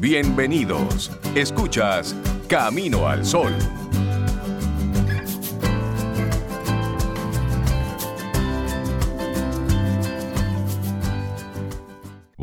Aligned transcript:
Bienvenidos. 0.00 1.10
Escuchas 1.34 2.14
Camino 2.46 3.08
al 3.08 3.26
Sol. 3.26 3.52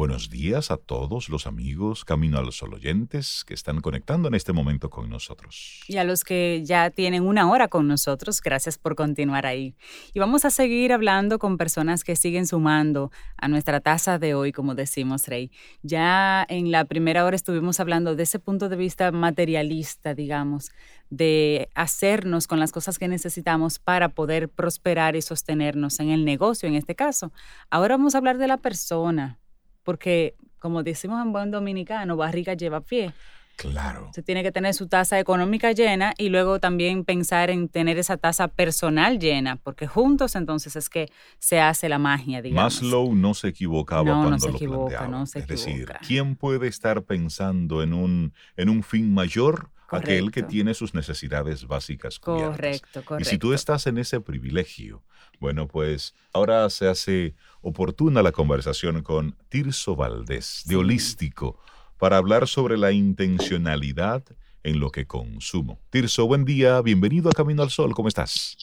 Buenos 0.05 0.29
días 0.29 0.70
a 0.70 0.78
todos 0.78 1.29
los 1.29 1.47
amigos 1.47 2.05
Camino 2.05 2.37
al 2.37 2.51
Sol 2.51 2.76
oyentes 2.76 3.44
que 3.44 3.55
están 3.55 3.81
conectando 3.81 4.28
en 4.28 4.35
este 4.35 4.54
momento 4.54 4.92
con 4.92 5.10
nosotros. 5.10 5.81
Y 5.87 5.97
a 5.97 6.04
los 6.04 6.24
que 6.24 6.62
ya 6.63 6.92
tienen 6.92 7.26
una 7.26 7.49
hora 7.49 7.69
con 7.69 7.87
nosotros, 7.87 8.40
gracias 8.40 8.78
por 8.78 8.94
continuar 8.94 9.47
ahí. 9.47 9.73
Y 10.13 10.19
vamos 10.19 10.46
a 10.46 10.51
seguir 10.51 10.94
hablando 10.94 11.40
con 11.40 11.58
personas 11.58 12.04
que 12.04 12.15
siguen 12.15 12.46
sumando 12.46 13.10
a 13.36 13.47
nuestra 13.47 13.79
taza 13.79 14.19
de 14.19 14.36
hoy, 14.36 14.51
como 14.51 14.76
decimos, 14.76 15.28
Rey. 15.28 15.49
Ya 15.81 16.45
en 16.49 16.70
la 16.70 16.85
primera 16.85 17.26
hora 17.26 17.36
estuvimos 17.36 17.80
hablando 17.80 18.16
de 18.16 18.22
ese 18.22 18.38
punto 18.38 18.70
de 18.70 18.76
vista 18.76 19.12
materialista, 19.12 20.14
digamos, 20.14 20.70
de 21.09 21.67
hacernos 21.73 22.45
con 22.45 22.59
las 22.59 22.72
cosas 22.72 23.00
que 23.00 23.08
necesitamos 23.08 23.80
para 23.80 24.09
poder 24.09 24.50
prosperar 24.50 25.16
y 25.16 25.23
sostenernos 25.23 26.00
en 26.00 26.12
el 26.12 26.26
negocio, 26.26 26.70
en 26.70 26.76
este 26.76 26.94
caso. 26.94 27.34
Ahora 27.72 27.98
vamos 27.98 28.14
a 28.14 28.20
hablar 28.20 28.38
de 28.38 28.48
la 28.48 28.58
persona 28.58 29.40
porque 29.85 30.35
como 30.59 30.84
decimos 30.84 31.21
en 31.23 31.31
buen 31.31 31.52
dominicano, 31.52 32.17
barriga 32.17 32.55
lleva 32.55 32.81
pie. 32.81 33.13
Claro. 33.55 34.09
Se 34.13 34.21
tiene 34.21 34.44
que 34.44 34.52
tener 34.52 34.73
su 34.73 34.88
tasa 34.88 35.20
económica 35.20 35.71
llena 35.71 36.13
y 36.17 36.30
luego 36.30 36.59
también 36.59 37.05
pensar 37.05 37.49
en 37.49 37.70
tener 37.70 37.98
esa 37.98 38.17
tasa 38.17 38.49
personal 38.49 39.20
llena, 39.20 39.58
porque 39.58 39.88
juntos 39.88 40.35
entonces 40.35 40.75
es 40.75 40.89
que 40.89 41.09
se 41.39 41.61
hace 41.61 41.88
la 41.88 41.99
magia, 41.99 42.41
digamos. 42.41 42.81
Maslow 42.81 43.16
no 43.16 43.34
se 43.34 43.49
equivocaba 43.49 44.03
cuando 44.03 44.31
no 44.31 44.39
se 44.39 44.49
lo 44.49 44.55
equivoca, 44.55 44.98
planteaba. 44.98 45.08
no 45.08 45.25
se 45.25 45.39
es 45.39 45.48
decir. 45.48 45.88
¿quién 46.05 46.36
puede 46.36 46.67
estar 46.67 47.03
pensando 47.03 47.81
en 47.81 47.94
un, 47.94 48.33
en 48.58 48.70
un 48.70 48.83
fin 48.83 49.14
mayor? 49.14 49.70
Aquel 49.89 50.31
que 50.31 50.41
Correcto. 50.41 50.47
tiene 50.47 50.73
sus 50.73 50.94
necesidades 50.94 51.67
básicas 51.67 52.19
cubiertas. 52.19 52.55
Correcto, 52.55 53.00
Y 53.00 53.03
correcto. 53.03 53.30
si 53.30 53.38
tú 53.38 53.53
estás 53.53 53.86
en 53.88 53.97
ese 53.97 54.19
privilegio, 54.19 55.03
bueno, 55.39 55.67
pues 55.67 56.16
ahora 56.33 56.69
se 56.69 56.88
hace 56.88 57.36
oportuna 57.61 58.23
la 58.23 58.31
conversación 58.31 59.03
con 59.03 59.36
Tirso 59.50 59.95
Valdés, 59.95 60.64
de. 60.66 60.75
Holístico, 60.75 61.59
para 61.97 62.17
hablar 62.17 62.47
sobre 62.47 62.77
la 62.77 62.92
intencionalidad 62.92 64.23
en 64.64 64.80
lo 64.80 64.89
que 64.92 65.05
consumo. 65.05 65.80
Tirso, 65.92 66.25
buen 66.25 66.44
día, 66.44 66.81
bienvenido 66.81 67.30
a 67.30 67.33
Camino 67.33 67.61
al 67.61 67.70
Sol, 67.70 67.94
¿cómo 67.94 68.08
estás? 68.08 68.58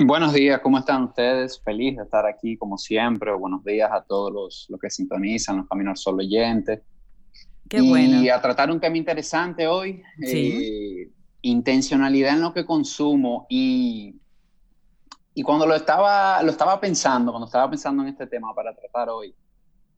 Buenos 0.00 0.32
días, 0.32 0.60
¿cómo 0.62 0.78
están 0.78 1.02
ustedes? 1.04 1.60
Feliz 1.60 1.96
de 1.96 2.04
estar 2.04 2.24
aquí 2.24 2.56
como 2.56 2.78
siempre. 2.78 3.32
Buenos 3.32 3.64
días 3.64 3.90
a 3.92 4.00
todos 4.02 4.32
los, 4.32 4.66
los 4.68 4.78
que 4.80 4.88
sintonizan, 4.88 5.56
los 5.56 5.68
Caminos 5.68 5.90
al 5.90 5.96
Sol 5.96 6.20
oyentes. 6.20 6.80
Qué 7.68 7.78
y 7.78 7.88
bueno. 7.88 8.34
a 8.34 8.40
tratar 8.40 8.70
un 8.70 8.80
tema 8.80 8.96
interesante 8.96 9.66
hoy, 9.66 10.02
Sí. 10.20 10.52
eh, 11.06 11.10
intencionalidad 11.42 12.34
en 12.34 12.40
lo 12.40 12.52
que 12.52 12.64
consumo. 12.64 13.46
Y, 13.48 14.16
y 15.34 15.42
cuando 15.42 15.66
lo 15.66 15.74
estaba, 15.74 16.42
lo 16.42 16.50
estaba 16.50 16.80
pensando, 16.80 17.32
cuando 17.32 17.46
estaba 17.46 17.68
pensando 17.70 18.02
en 18.02 18.08
este 18.08 18.26
tema 18.26 18.54
para 18.54 18.74
tratar 18.74 19.08
hoy, 19.10 19.34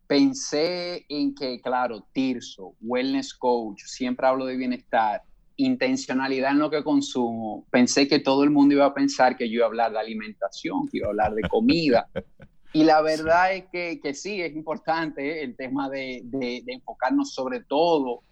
pensé 0.06 1.06
en 1.08 1.34
que, 1.34 1.60
claro, 1.60 2.06
Tirso, 2.12 2.74
Wellness 2.80 3.32
Coach, 3.34 3.82
siempre 3.84 4.26
hablo 4.26 4.44
de 4.44 4.56
bienestar, 4.56 5.22
intencionalidad 5.56 6.50
en 6.52 6.58
lo 6.58 6.70
que 6.70 6.82
consumo. 6.82 7.66
Pensé 7.70 8.08
que 8.08 8.18
todo 8.18 8.42
el 8.44 8.50
mundo 8.50 8.74
iba 8.74 8.86
a 8.86 8.94
pensar 8.94 9.36
que 9.36 9.48
yo 9.48 9.56
iba 9.56 9.64
a 9.66 9.68
hablar 9.68 9.92
de 9.92 9.98
alimentación, 10.00 10.88
que 10.88 10.98
iba 10.98 11.06
a 11.06 11.10
hablar 11.10 11.34
de 11.34 11.42
comida. 11.48 12.08
Y 12.72 12.84
la 12.84 13.00
verdad 13.02 13.52
es 13.54 13.64
que, 13.72 14.00
que 14.00 14.14
sí, 14.14 14.40
es 14.40 14.54
importante 14.54 15.42
el 15.42 15.56
tema 15.56 15.88
de, 15.88 16.22
de- 16.24 16.62
de 16.64 16.72
enfocarnos 16.72 17.32
sobre 17.34 17.62
todo 17.64 18.22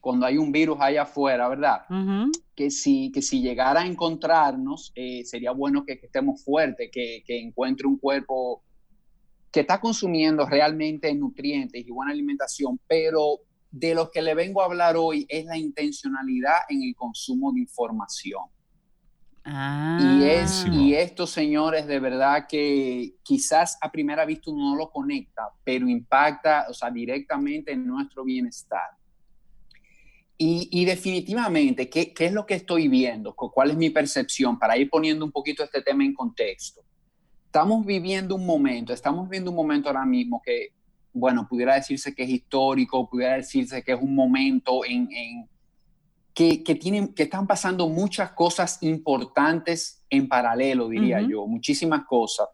cuando 0.00 0.24
hay 0.26 0.38
un 0.38 0.52
virus 0.52 0.78
allá 0.80 1.02
afuera, 1.02 1.48
¿verdad? 1.48 1.80
Que 2.54 2.70
si, 2.70 3.10
que 3.10 3.20
si 3.20 3.40
llegara 3.42 3.80
a 3.80 3.86
encontrarnos, 3.86 4.92
eh, 4.94 5.24
sería 5.24 5.50
bueno 5.50 5.84
que, 5.84 5.98
que 5.98 6.06
estemos 6.06 6.44
fuertes, 6.44 6.88
que, 6.92 7.22
que 7.26 7.40
encuentre 7.40 7.86
un 7.88 7.98
cuerpo 7.98 8.62
que 9.50 9.60
está 9.60 9.80
consumiendo 9.80 10.46
realmente 10.46 11.12
nutrientes 11.14 11.84
y 11.84 11.90
buena 11.90 12.12
alimentación, 12.12 12.78
pero 12.86 13.40
de 13.70 13.94
lo 13.94 14.10
que 14.10 14.22
le 14.22 14.34
vengo 14.34 14.62
a 14.62 14.66
hablar 14.66 14.96
hoy 14.96 15.26
es 15.28 15.44
la 15.46 15.58
intencionalidad 15.58 16.54
en 16.68 16.82
el 16.84 16.94
consumo 16.94 17.52
de 17.52 17.60
información. 17.60 18.42
Ah. 19.50 19.98
Y, 20.00 20.24
es, 20.24 20.66
y 20.70 20.94
esto, 20.94 21.26
señores, 21.26 21.86
de 21.86 21.98
verdad 22.00 22.46
que 22.48 23.14
quizás 23.22 23.78
a 23.80 23.90
primera 23.90 24.24
vista 24.26 24.50
uno 24.50 24.70
no 24.70 24.76
lo 24.76 24.90
conecta, 24.90 25.48
pero 25.64 25.88
impacta, 25.88 26.66
o 26.68 26.74
sea, 26.74 26.90
directamente 26.90 27.72
en 27.72 27.86
nuestro 27.86 28.24
bienestar. 28.24 28.90
Y, 30.36 30.68
y 30.70 30.84
definitivamente, 30.84 31.88
¿qué, 31.88 32.12
¿qué 32.12 32.26
es 32.26 32.32
lo 32.32 32.46
que 32.46 32.54
estoy 32.54 32.88
viendo? 32.88 33.34
Cu- 33.34 33.50
¿Cuál 33.50 33.70
es 33.70 33.76
mi 33.76 33.90
percepción? 33.90 34.58
Para 34.58 34.76
ir 34.76 34.88
poniendo 34.88 35.24
un 35.24 35.32
poquito 35.32 35.64
este 35.64 35.82
tema 35.82 36.04
en 36.04 36.14
contexto. 36.14 36.82
Estamos 37.46 37.84
viviendo 37.84 38.36
un 38.36 38.44
momento, 38.46 38.92
estamos 38.92 39.28
viviendo 39.28 39.50
un 39.50 39.56
momento 39.56 39.88
ahora 39.88 40.04
mismo 40.04 40.40
que, 40.44 40.68
bueno, 41.12 41.48
pudiera 41.48 41.74
decirse 41.74 42.14
que 42.14 42.22
es 42.22 42.28
histórico, 42.28 43.08
pudiera 43.08 43.34
decirse 43.36 43.82
que 43.82 43.92
es 43.92 43.98
un 44.00 44.14
momento 44.14 44.84
en, 44.84 45.08
en 45.10 45.48
que, 46.38 46.62
que, 46.62 46.76
tienen, 46.76 47.14
que 47.14 47.24
están 47.24 47.48
pasando 47.48 47.88
muchas 47.88 48.30
cosas 48.30 48.78
importantes 48.82 50.04
en 50.08 50.28
paralelo, 50.28 50.88
diría 50.88 51.20
yo, 51.20 51.44
muchísimas 51.48 52.04
cosas. 52.06 52.46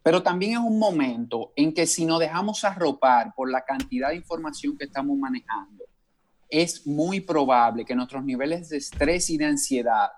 Pero 0.00 0.22
también 0.22 0.52
es 0.52 0.58
un 0.58 0.78
momento 0.78 1.52
en 1.56 1.74
que 1.74 1.88
si 1.88 2.04
nos 2.04 2.20
dejamos 2.20 2.62
arropar 2.62 3.34
por 3.34 3.50
la 3.50 3.64
cantidad 3.64 4.10
de 4.10 4.14
información 4.14 4.78
que 4.78 4.84
estamos 4.84 5.18
manejando, 5.18 5.86
es 6.48 6.86
muy 6.86 7.18
probable 7.18 7.84
que 7.84 7.96
nuestros 7.96 8.24
niveles 8.24 8.68
de 8.68 8.76
estrés 8.76 9.28
y 9.30 9.38
de 9.38 9.46
ansiedad 9.46 10.10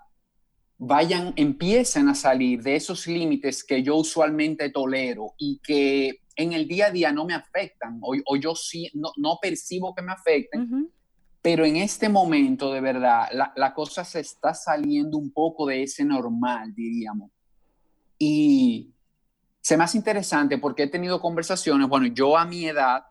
vayan, 0.77 1.33
empiecen 1.37 2.09
a 2.09 2.13
salir 2.13 2.61
de 2.61 2.75
esos 2.75 3.07
límites 3.07 3.63
que 3.63 3.81
yo 3.81 3.95
usualmente 3.95 4.69
tolero 4.69 5.33
y 5.39 5.59
que 5.63 6.19
en 6.35 6.53
el 6.53 6.67
día 6.67 6.85
a 6.85 6.91
día 6.91 7.11
no 7.11 7.25
me 7.25 7.33
afectan 7.33 7.97
o, 8.03 8.13
o 8.23 8.35
yo 8.35 8.53
sí 8.53 8.87
no, 8.93 9.13
no 9.17 9.39
percibo 9.41 9.95
que 9.95 10.03
me 10.03 10.11
afecten. 10.11 10.91
Pero 11.41 11.65
en 11.65 11.77
este 11.77 12.07
momento, 12.09 12.71
de 12.71 12.81
verdad, 12.81 13.27
la, 13.33 13.51
la 13.55 13.73
cosa 13.73 14.03
se 14.05 14.19
está 14.19 14.53
saliendo 14.53 15.17
un 15.17 15.31
poco 15.31 15.65
de 15.65 15.83
ese 15.83 16.05
normal, 16.05 16.73
diríamos. 16.75 17.31
Y 18.19 18.91
se 19.61 19.77
me 19.77 19.83
hace 19.83 19.97
interesante 19.97 20.57
porque 20.57 20.83
he 20.83 20.87
tenido 20.87 21.19
conversaciones, 21.19 21.87
bueno, 21.87 22.07
yo 22.07 22.37
a 22.37 22.45
mi 22.45 22.65
edad 22.65 23.03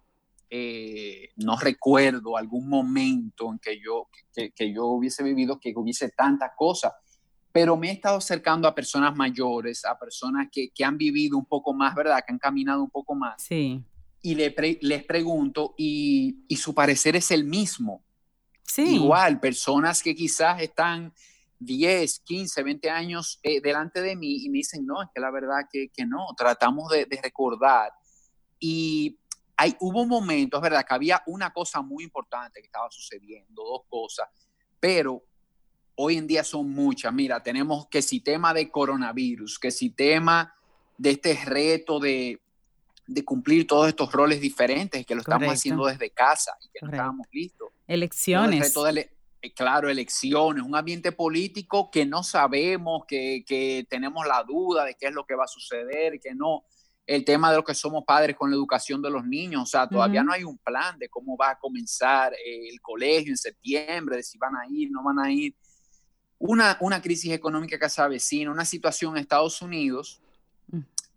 eh, 0.48 1.30
no 1.36 1.56
recuerdo 1.58 2.36
algún 2.36 2.68
momento 2.68 3.50
en 3.52 3.58
que 3.58 3.80
yo, 3.80 4.08
que, 4.34 4.50
que 4.52 4.72
yo 4.72 4.86
hubiese 4.86 5.22
vivido 5.22 5.58
que 5.60 5.72
hubiese 5.76 6.10
tantas 6.10 6.50
cosas, 6.56 6.92
pero 7.52 7.76
me 7.76 7.88
he 7.88 7.92
estado 7.92 8.18
acercando 8.18 8.68
a 8.68 8.74
personas 8.74 9.16
mayores, 9.16 9.84
a 9.84 9.98
personas 9.98 10.48
que, 10.52 10.70
que 10.70 10.84
han 10.84 10.96
vivido 10.96 11.36
un 11.36 11.46
poco 11.46 11.72
más, 11.74 11.94
¿verdad? 11.94 12.22
Que 12.26 12.32
han 12.32 12.38
caminado 12.38 12.82
un 12.82 12.90
poco 12.90 13.14
más 13.14 13.42
Sí. 13.42 13.82
y 14.22 14.34
le 14.36 14.50
pre- 14.52 14.78
les 14.82 15.04
pregunto 15.04 15.74
y, 15.76 16.44
y 16.48 16.56
su 16.56 16.74
parecer 16.74 17.16
es 17.16 17.30
el 17.32 17.44
mismo. 17.44 18.04
Sí. 18.72 18.96
Igual, 18.96 19.40
personas 19.40 20.02
que 20.02 20.14
quizás 20.14 20.62
están 20.62 21.12
10, 21.58 22.20
15, 22.20 22.62
20 22.62 22.90
años 22.90 23.40
eh, 23.42 23.60
delante 23.60 24.00
de 24.00 24.14
mí 24.14 24.44
y 24.44 24.48
me 24.48 24.58
dicen, 24.58 24.86
no, 24.86 25.02
es 25.02 25.08
que 25.12 25.20
la 25.20 25.30
verdad 25.30 25.66
que, 25.70 25.88
que 25.88 26.06
no, 26.06 26.28
tratamos 26.36 26.88
de, 26.90 27.04
de 27.06 27.20
recordar. 27.20 27.92
Y 28.60 29.18
hay, 29.56 29.76
hubo 29.80 30.06
momentos, 30.06 30.60
¿verdad? 30.60 30.84
Que 30.86 30.94
había 30.94 31.22
una 31.26 31.52
cosa 31.52 31.82
muy 31.82 32.04
importante 32.04 32.60
que 32.60 32.66
estaba 32.66 32.88
sucediendo, 32.90 33.62
dos 33.62 33.82
cosas, 33.88 34.28
pero 34.78 35.24
hoy 35.96 36.16
en 36.16 36.26
día 36.26 36.44
son 36.44 36.70
muchas. 36.70 37.12
Mira, 37.12 37.42
tenemos 37.42 37.88
que 37.88 38.02
si 38.02 38.20
tema 38.20 38.54
de 38.54 38.70
coronavirus, 38.70 39.58
que 39.58 39.70
si 39.70 39.90
tema 39.90 40.54
de 40.96 41.10
este 41.10 41.34
reto 41.44 41.98
de, 41.98 42.40
de 43.06 43.24
cumplir 43.24 43.66
todos 43.66 43.88
estos 43.88 44.12
roles 44.12 44.40
diferentes, 44.40 45.04
que 45.04 45.14
lo 45.14 45.22
estamos 45.22 45.52
haciendo 45.52 45.86
desde 45.86 46.10
casa 46.10 46.52
y 46.62 46.68
que 46.68 46.78
no 46.82 46.92
estábamos 46.92 47.26
listos. 47.32 47.69
Elecciones. 47.94 48.60
reto 48.60 48.84
de 48.84 48.90
ele- 48.90 49.10
eh, 49.42 49.52
claro, 49.52 49.88
elecciones, 49.88 50.62
un 50.62 50.76
ambiente 50.76 51.12
político 51.12 51.90
que 51.90 52.04
no 52.06 52.22
sabemos, 52.22 53.04
que, 53.08 53.42
que 53.46 53.86
tenemos 53.88 54.26
la 54.26 54.44
duda 54.44 54.84
de 54.84 54.94
qué 54.94 55.06
es 55.06 55.12
lo 55.12 55.24
que 55.24 55.34
va 55.34 55.44
a 55.44 55.48
suceder, 55.48 56.20
que 56.20 56.34
no. 56.34 56.64
El 57.06 57.24
tema 57.24 57.50
de 57.50 57.56
lo 57.56 57.64
que 57.64 57.74
somos 57.74 58.04
padres 58.06 58.36
con 58.36 58.50
la 58.50 58.56
educación 58.56 59.02
de 59.02 59.10
los 59.10 59.24
niños, 59.26 59.62
o 59.62 59.66
sea, 59.66 59.88
todavía 59.88 60.22
no 60.22 60.32
hay 60.32 60.44
un 60.44 60.58
plan 60.58 60.96
de 60.98 61.08
cómo 61.08 61.36
va 61.36 61.50
a 61.50 61.58
comenzar 61.58 62.32
eh, 62.34 62.68
el 62.68 62.80
colegio 62.80 63.32
en 63.32 63.36
septiembre, 63.36 64.16
de 64.16 64.22
si 64.22 64.38
van 64.38 64.54
a 64.54 64.62
ir, 64.70 64.90
no 64.92 65.02
van 65.02 65.18
a 65.18 65.32
ir. 65.32 65.54
Una, 66.38 66.76
una 66.80 67.02
crisis 67.02 67.32
económica 67.32 67.78
que 67.78 67.88
se 67.88 68.00
avecina, 68.00 68.52
una 68.52 68.64
situación 68.64 69.16
en 69.16 69.22
Estados 69.22 69.60
Unidos. 69.60 70.22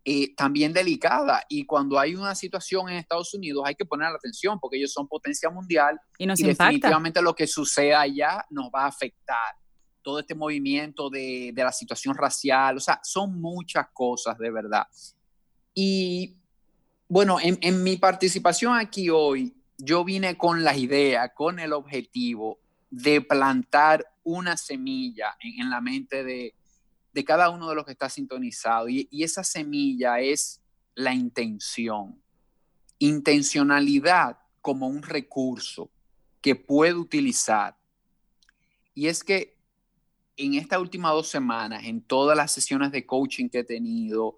Eh, 0.05 0.35
también 0.35 0.73
delicada. 0.73 1.43
Y 1.49 1.65
cuando 1.65 1.99
hay 1.99 2.15
una 2.15 2.35
situación 2.35 2.89
en 2.89 2.97
Estados 2.97 3.33
Unidos 3.33 3.63
hay 3.65 3.75
que 3.75 3.85
poner 3.85 4.09
la 4.09 4.17
atención 4.17 4.59
porque 4.59 4.77
ellos 4.77 4.91
son 4.91 5.07
potencia 5.07 5.49
mundial 5.49 5.99
Y 6.17 6.25
nos 6.25 6.39
y 6.39 6.43
definitivamente 6.43 7.21
lo 7.21 7.33
que 7.33 7.47
suceda 7.47 8.01
allá 8.01 8.45
nos 8.49 8.65
va 8.65 8.83
a 8.83 8.87
afectar. 8.87 9.55
Todo 10.01 10.19
este 10.19 10.35
movimiento 10.35 11.09
de, 11.09 11.51
de 11.53 11.63
la 11.63 11.71
situación 11.71 12.15
racial, 12.15 12.77
o 12.77 12.79
sea, 12.79 12.99
son 13.03 13.39
muchas 13.39 13.87
cosas 13.93 14.37
de 14.37 14.51
verdad. 14.51 14.85
Y 15.73 16.37
bueno, 17.07 17.39
en, 17.41 17.57
en 17.61 17.83
mi 17.83 17.97
participación 17.97 18.75
aquí 18.75 19.09
hoy, 19.09 19.55
yo 19.77 20.03
vine 20.03 20.37
con 20.37 20.63
la 20.63 20.75
idea, 20.75 21.33
con 21.33 21.59
el 21.59 21.73
objetivo 21.73 22.59
de 22.89 23.21
plantar 23.21 24.05
una 24.23 24.55
semilla 24.55 25.35
en, 25.39 25.69
la 25.69 25.81
mente 25.81 26.23
de, 26.23 26.55
cada 27.25 27.49
uno 27.49 27.69
de 27.69 27.75
los 27.75 27.85
que 27.85 27.91
está 27.91 28.09
sintonizado. 28.09 28.89
Y 28.89 29.07
esa 29.11 29.43
semilla 29.43 30.19
es 30.19 30.61
la 30.95 31.13
intención. 31.13 32.21
Intencionalidad 32.99 34.39
como 34.61 34.87
un 34.87 35.03
recurso 35.03 35.91
que 36.41 36.55
puedo 36.55 36.99
utilizar. 36.99 37.77
Y 38.93 39.07
es 39.07 39.23
que 39.23 39.57
en 40.37 40.55
estas 40.55 40.79
últimas 40.79 41.11
dos 41.11 41.27
semanas, 41.27 41.83
en 41.85 42.01
todas 42.01 42.35
las 42.35 42.51
sesiones 42.51 42.91
de 42.91 43.05
coaching 43.05 43.49
que 43.49 43.59
he 43.59 43.63
tenido, 43.63 44.37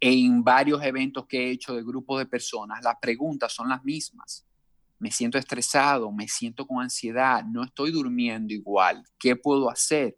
en 0.00 0.42
varios 0.42 0.82
eventos 0.82 1.26
que 1.26 1.46
he 1.46 1.50
hecho 1.50 1.74
de 1.74 1.82
grupos 1.82 2.18
de 2.18 2.26
personas, 2.26 2.82
las 2.82 2.96
preguntas 3.00 3.52
son 3.52 3.68
las 3.68 3.84
mismas. 3.84 4.46
Me 4.98 5.10
siento 5.10 5.38
estresado, 5.38 6.10
me 6.12 6.28
siento 6.28 6.66
con 6.66 6.82
ansiedad, 6.82 7.44
no 7.44 7.64
estoy 7.64 7.92
durmiendo 7.92 8.52
igual. 8.52 9.04
¿Qué 9.18 9.36
puedo 9.36 9.70
hacer? 9.70 10.16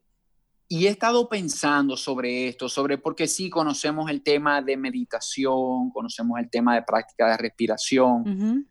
Y 0.67 0.87
he 0.87 0.91
estado 0.91 1.29
pensando 1.29 1.97
sobre 1.97 2.49
esto, 2.49 2.69
sobre 2.69 2.99
porque 2.99 3.27
sí 3.27 3.51
conocemos 3.51 4.11
el 4.11 4.23
tema 4.23 4.63
de 4.63 4.77
meditación, 4.77 5.91
conocemos 5.91 6.39
el 6.39 6.49
tema 6.49 6.75
de 6.75 6.83
práctica 6.83 7.29
de 7.29 7.37
respiración, 7.37 8.69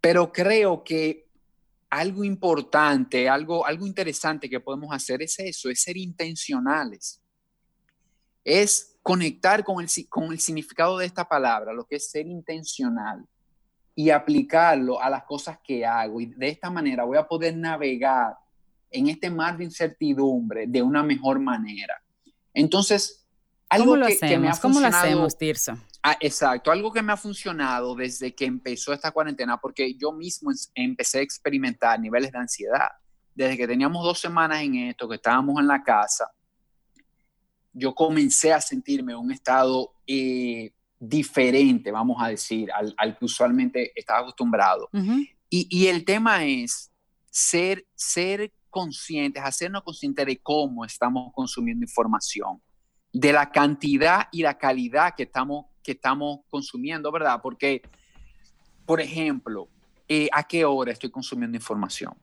pero 0.00 0.32
creo 0.32 0.84
que 0.84 1.26
algo 1.90 2.24
importante, 2.24 3.28
algo, 3.28 3.66
algo 3.66 3.86
interesante 3.86 4.48
que 4.48 4.60
podemos 4.60 4.94
hacer 4.94 5.20
es 5.20 5.38
eso, 5.40 5.68
es 5.68 5.82
ser 5.82 5.96
intencionales. 5.96 7.20
Es 8.44 8.96
conectar 9.02 9.62
con 9.62 9.84
el, 9.84 9.88
con 10.08 10.32
el 10.32 10.40
significado 10.40 10.96
de 10.96 11.06
esta 11.06 11.28
palabra, 11.28 11.72
lo 11.72 11.84
que 11.84 11.96
es 11.96 12.10
ser 12.10 12.26
intencional 12.26 13.26
y 13.94 14.10
aplicarlo 14.10 15.02
a 15.02 15.10
las 15.10 15.24
cosas 15.24 15.58
que 15.62 15.84
hago. 15.84 16.20
Y 16.20 16.26
de 16.26 16.48
esta 16.48 16.70
manera 16.70 17.04
voy 17.04 17.18
a 17.18 17.28
poder 17.28 17.56
navegar 17.56 18.36
en 18.92 19.08
este 19.08 19.30
mar 19.30 19.56
de 19.56 19.64
incertidumbre 19.64 20.66
de 20.66 20.82
una 20.82 21.02
mejor 21.02 21.40
manera. 21.40 22.02
Entonces, 22.54 23.26
algo 23.68 23.94
que, 23.94 24.12
hacemos? 24.12 24.40
me 24.40 24.48
ha 24.48 24.60
¿Cómo 24.60 24.80
lo 24.80 24.86
hacemos, 24.86 25.36
Tirso? 25.36 25.78
Ah, 26.02 26.16
exacto, 26.20 26.70
algo 26.70 26.92
que 26.92 27.00
me 27.00 27.12
ha 27.12 27.16
funcionado 27.16 27.94
desde 27.94 28.34
que 28.34 28.44
empezó 28.44 28.92
esta 28.92 29.12
cuarentena, 29.12 29.58
porque 29.58 29.94
yo 29.94 30.12
mismo 30.12 30.50
empecé 30.74 31.20
a 31.20 31.22
experimentar 31.22 31.98
niveles 31.98 32.32
de 32.32 32.38
ansiedad. 32.38 32.88
Desde 33.34 33.56
que 33.56 33.66
teníamos 33.66 34.04
dos 34.04 34.18
semanas 34.18 34.62
en 34.62 34.74
esto, 34.74 35.08
que 35.08 35.14
estábamos 35.14 35.58
en 35.58 35.68
la 35.68 35.82
casa, 35.82 36.30
yo 37.72 37.94
comencé 37.94 38.52
a 38.52 38.60
sentirme 38.60 39.12
en 39.12 39.18
un 39.18 39.32
estado 39.32 39.94
eh, 40.06 40.72
diferente, 40.98 41.90
vamos 41.90 42.18
a 42.20 42.28
decir, 42.28 42.68
al, 42.72 43.16
que 43.16 43.24
usualmente 43.24 43.92
estaba 43.94 44.20
acostumbrado. 44.20 44.88
y, 45.48 45.66
y, 45.70 45.86
el 45.86 46.04
tema 46.04 46.44
es 46.44 46.90
ser, 47.30 47.86
ser 47.94 48.52
conscientes, 48.72 49.42
hacernos 49.44 49.82
conscientes 49.82 50.24
de 50.24 50.38
cómo 50.38 50.84
estamos 50.84 51.30
consumiendo 51.34 51.84
información, 51.84 52.60
de 53.12 53.32
la 53.32 53.50
cantidad 53.50 54.28
y 54.32 54.42
la 54.42 54.56
calidad 54.56 55.14
que 55.14 55.24
estamos, 55.24 55.66
que 55.82 55.92
estamos 55.92 56.40
consumiendo, 56.48 57.12
¿verdad? 57.12 57.38
Porque, 57.42 57.82
por 58.86 59.02
ejemplo, 59.02 59.68
eh, 60.08 60.28
¿a 60.32 60.42
qué 60.42 60.64
hora 60.64 60.90
estoy 60.90 61.10
consumiendo 61.10 61.56
información? 61.56 62.14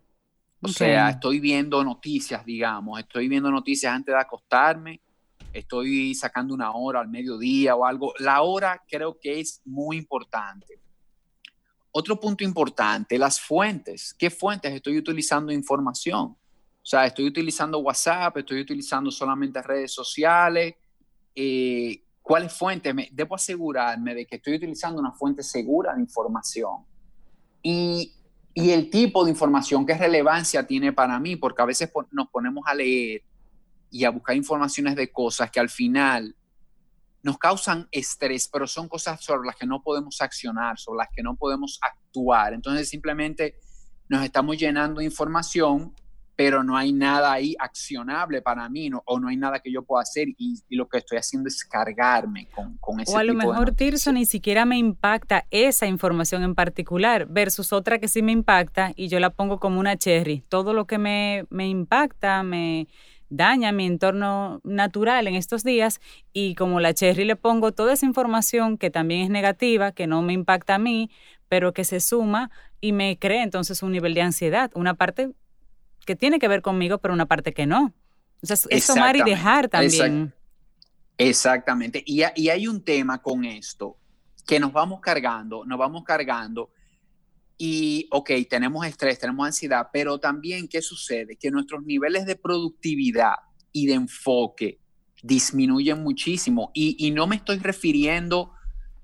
O 0.61 0.67
sea, 0.67 1.11
estoy 1.11 1.39
viendo 1.39 1.83
noticias, 1.83 2.43
digamos, 2.43 2.99
estoy 2.99 3.29
viendo 3.29 3.51
noticias 3.51 3.93
antes 3.93 4.13
de 4.13 4.19
acostarme, 4.19 4.99
estoy 5.53 6.15
sacando 6.15 6.53
una 6.53 6.71
hora 6.71 6.99
al 6.99 7.07
mediodía 7.07 7.75
o 7.75 7.85
algo. 7.85 8.13
La 8.17 8.41
hora 8.41 8.83
creo 8.89 9.19
que 9.19 9.39
es 9.39 9.61
muy 9.65 9.97
importante. 9.97 10.79
Otro 11.91 12.19
punto 12.19 12.43
importante, 12.43 13.17
las 13.17 13.39
fuentes. 13.39 14.13
¿Qué 14.13 14.29
fuentes 14.29 14.73
estoy 14.73 14.97
utilizando 14.97 15.51
información? 15.51 16.35
O 16.89 16.91
sea, 16.91 17.05
estoy 17.05 17.27
utilizando 17.27 17.77
WhatsApp, 17.77 18.37
estoy 18.37 18.61
utilizando 18.61 19.11
solamente 19.11 19.61
redes 19.61 19.93
sociales. 19.93 20.73
Eh, 21.35 22.03
¿Cuáles 22.19 22.51
fuentes? 22.51 22.95
Debo 23.11 23.35
asegurarme 23.35 24.15
de 24.15 24.25
que 24.25 24.37
estoy 24.37 24.55
utilizando 24.55 24.99
una 24.99 25.11
fuente 25.11 25.43
segura 25.43 25.93
de 25.93 26.01
información. 26.01 26.77
Y, 27.61 28.15
y 28.55 28.71
el 28.71 28.89
tipo 28.89 29.23
de 29.23 29.29
información, 29.29 29.85
qué 29.85 29.93
relevancia 29.93 30.65
tiene 30.65 30.91
para 30.91 31.19
mí, 31.19 31.35
porque 31.35 31.61
a 31.61 31.65
veces 31.65 31.91
nos 32.09 32.27
ponemos 32.29 32.63
a 32.65 32.73
leer 32.73 33.21
y 33.91 34.03
a 34.03 34.09
buscar 34.09 34.35
informaciones 34.35 34.95
de 34.95 35.11
cosas 35.11 35.51
que 35.51 35.59
al 35.59 35.69
final 35.69 36.35
nos 37.21 37.37
causan 37.37 37.87
estrés, 37.91 38.49
pero 38.51 38.65
son 38.65 38.89
cosas 38.89 39.23
sobre 39.23 39.45
las 39.45 39.55
que 39.55 39.67
no 39.67 39.83
podemos 39.83 40.19
accionar, 40.21 40.79
sobre 40.79 40.97
las 40.97 41.09
que 41.15 41.21
no 41.21 41.35
podemos 41.35 41.77
actuar. 41.83 42.55
Entonces 42.55 42.89
simplemente 42.89 43.59
nos 44.07 44.23
estamos 44.23 44.57
llenando 44.57 45.01
de 45.01 45.05
información, 45.05 45.93
pero 46.39 46.63
no 46.63 46.77
hay 46.77 46.93
nada 46.93 47.33
ahí 47.33 47.53
accionable 47.59 48.41
para 48.41 48.69
mí, 48.69 48.89
o 49.03 49.19
no 49.19 49.27
hay 49.27 49.35
nada 49.35 49.59
que 49.59 49.73
yo 49.73 49.83
pueda 49.83 50.03
hacer 50.03 50.29
y, 50.37 50.63
lo 50.69 50.87
que 50.87 50.99
estoy 50.99 51.17
haciendo 51.17 51.49
es 51.49 51.65
cargarme 51.65 52.47
con, 52.55 52.77
con 52.77 53.01
ese 53.01 53.13
O 53.13 53.17
a 53.17 53.25
lo 53.25 53.33
mejor, 53.33 53.73
Tirso, 53.73 54.13
ni 54.13 54.25
siquiera 54.25 54.63
me 54.63 54.77
impacta 54.77 55.45
esa 55.51 55.85
información 55.85 56.43
en 56.43 56.55
particular 56.55 57.25
versus 57.25 57.73
otra 57.73 57.99
que 57.99 58.07
sí 58.07 58.21
me 58.21 58.31
impacta 58.31 58.93
y 58.95 59.09
yo 59.09 59.19
la 59.19 59.31
pongo 59.31 59.59
como 59.59 59.81
una 59.81 59.97
cherry. 59.97 60.41
Todo 60.47 60.71
lo 60.71 60.87
que 60.87 60.97
me, 60.97 61.45
me 61.49 61.67
impacta, 61.67 62.41
me 62.41 62.87
daña 63.27 63.73
mi 63.73 63.85
entorno 63.85 64.61
natural 64.63 65.27
en 65.27 65.35
estos 65.35 65.65
días 65.65 65.99
y 66.31 66.55
como 66.55 66.79
la 66.79 66.93
cherry 66.93 67.25
le 67.25 67.35
pongo 67.35 67.73
toda 67.73 67.91
esa 67.91 68.05
información 68.05 68.77
que 68.77 68.89
también 68.89 69.23
es 69.23 69.29
negativa, 69.29 69.91
que 69.91 70.07
no 70.07 70.21
me 70.21 70.31
impacta 70.31 70.75
a 70.75 70.79
mí, 70.79 71.11
pero 71.49 71.73
que 71.73 71.83
se 71.83 71.99
suma 71.99 72.49
y 72.79 72.93
me 72.93 73.19
crea 73.19 73.43
entonces 73.43 73.83
un 73.83 73.91
nivel 73.91 74.13
de 74.13 74.21
ansiedad, 74.21 74.71
una 74.73 74.93
parte 74.93 75.33
que 76.09 76.15
tiene 76.15 76.39
que 76.39 76.47
ver 76.47 76.63
conmigo, 76.63 76.97
pero 76.97 77.13
una 77.13 77.27
parte 77.27 77.53
que 77.53 77.67
no. 77.67 77.93
Es 78.41 78.87
tomar 78.87 79.15
y 79.15 79.21
dejar 79.21 79.69
también. 79.69 80.33
Exactamente. 81.19 82.01
Y, 82.03 82.23
y 82.35 82.49
hay 82.49 82.67
un 82.67 82.83
tema 82.83 83.21
con 83.21 83.45
esto, 83.45 83.95
que 84.47 84.59
nos 84.59 84.73
vamos 84.73 85.01
cargando, 85.01 85.65
nos 85.65 85.77
vamos 85.77 86.03
cargando 86.03 86.71
y, 87.59 88.07
ok, 88.09 88.31
tenemos 88.49 88.87
estrés, 88.87 89.19
tenemos 89.19 89.45
ansiedad, 89.45 89.89
pero 89.93 90.17
también, 90.17 90.67
¿qué 90.67 90.81
sucede? 90.81 91.35
Que 91.35 91.51
nuestros 91.51 91.83
niveles 91.83 92.25
de 92.25 92.35
productividad 92.35 93.35
y 93.71 93.85
de 93.85 93.93
enfoque 93.93 94.79
disminuyen 95.21 96.01
muchísimo. 96.01 96.71
Y, 96.73 97.11
no 97.11 97.27
me 97.27 97.35
estoy 97.35 97.59
refiriendo 97.59 98.51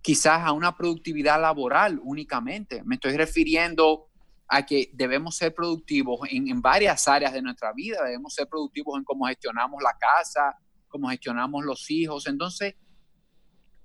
quizás 0.01 0.41
a 0.43 0.53
una 0.53 0.75
productividad 0.75 1.39
laboral 1.39 2.01
únicamente, 2.03 2.81
me 2.83 2.95
estoy 2.95 3.15
refiriendo 3.15 4.07
a 4.55 4.65
que 4.65 4.89
debemos 4.93 5.37
ser 5.37 5.53
productivos 5.53 6.21
en, 6.29 6.47
en, 6.47 6.61
varias 6.61 7.07
áreas 7.07 7.33
de 7.33 7.41
nuestra 7.41 7.73
vida, 7.73 8.03
debemos 8.03 8.33
ser 8.33 8.47
productivos 8.47 8.97
en 8.97 9.03
cómo 9.03 9.25
gestionamos 9.25 9.81
la 9.81 9.97
casa, 9.97 10.57
cómo 10.87 11.09
gestionamos 11.09 11.63
los 11.65 11.89
hijos. 11.91 12.27
Entonces, 12.27 12.75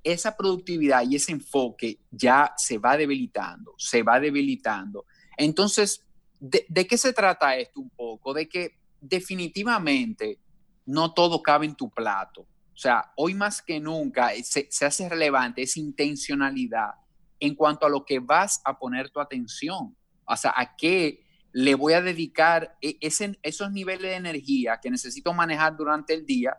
esa 0.03 0.37
productividad 0.37 1.03
y 1.09 1.17
ese 1.17 1.33
enfoque 1.33 2.01
ya 2.11 2.55
se 2.57 2.79
va 2.79 2.97
debilitando, 2.97 3.75
se 3.77 4.03
va 4.03 4.19
debilitando. 4.21 5.05
Entonces, 5.37 6.07
¿de, 6.39 6.87
qué 6.87 6.97
se 6.97 7.13
trata 7.13 7.57
esto 7.57 7.81
un 7.81 7.91
poco? 7.91 8.33
De 8.33 8.49
que 8.49 8.79
definitivamente 9.01 10.39
no 10.87 11.13
todo 11.13 11.43
cabe 11.43 11.67
en 11.67 11.75
tu 11.75 11.91
plato. 11.91 12.43
O 12.43 12.77
sea, 12.77 13.13
hoy 13.17 13.35
más 13.35 13.61
que 13.61 13.79
nunca 13.79 14.31
se, 14.43 14.69
hace 14.85 15.09
relevante 15.09 15.63
esa 15.63 15.81
intencionalidad 15.81 16.93
en 17.39 17.55
cuanto 17.55 17.87
a 17.87 17.91
lo 17.91 18.05
que 18.05 18.19
vas 18.21 18.61
a 18.65 18.79
poner 18.79 19.11
tu 19.11 19.21
atención. 19.21 19.97
O 20.31 20.37
sea, 20.37 20.53
a 20.57 20.77
qué 20.77 21.25
le 21.53 21.75
voy 21.75 21.95
a 21.95 22.03
dedicar 22.03 22.77
e, 22.81 22.97
ese, 23.01 23.39
esos 23.43 23.73
niveles 23.73 24.03
de 24.03 24.15
energía 24.15 24.79
que 24.81 24.91
necesito 24.91 25.33
manejar 25.35 25.77
durante 25.77 26.15
el 26.15 26.25
día 26.25 26.57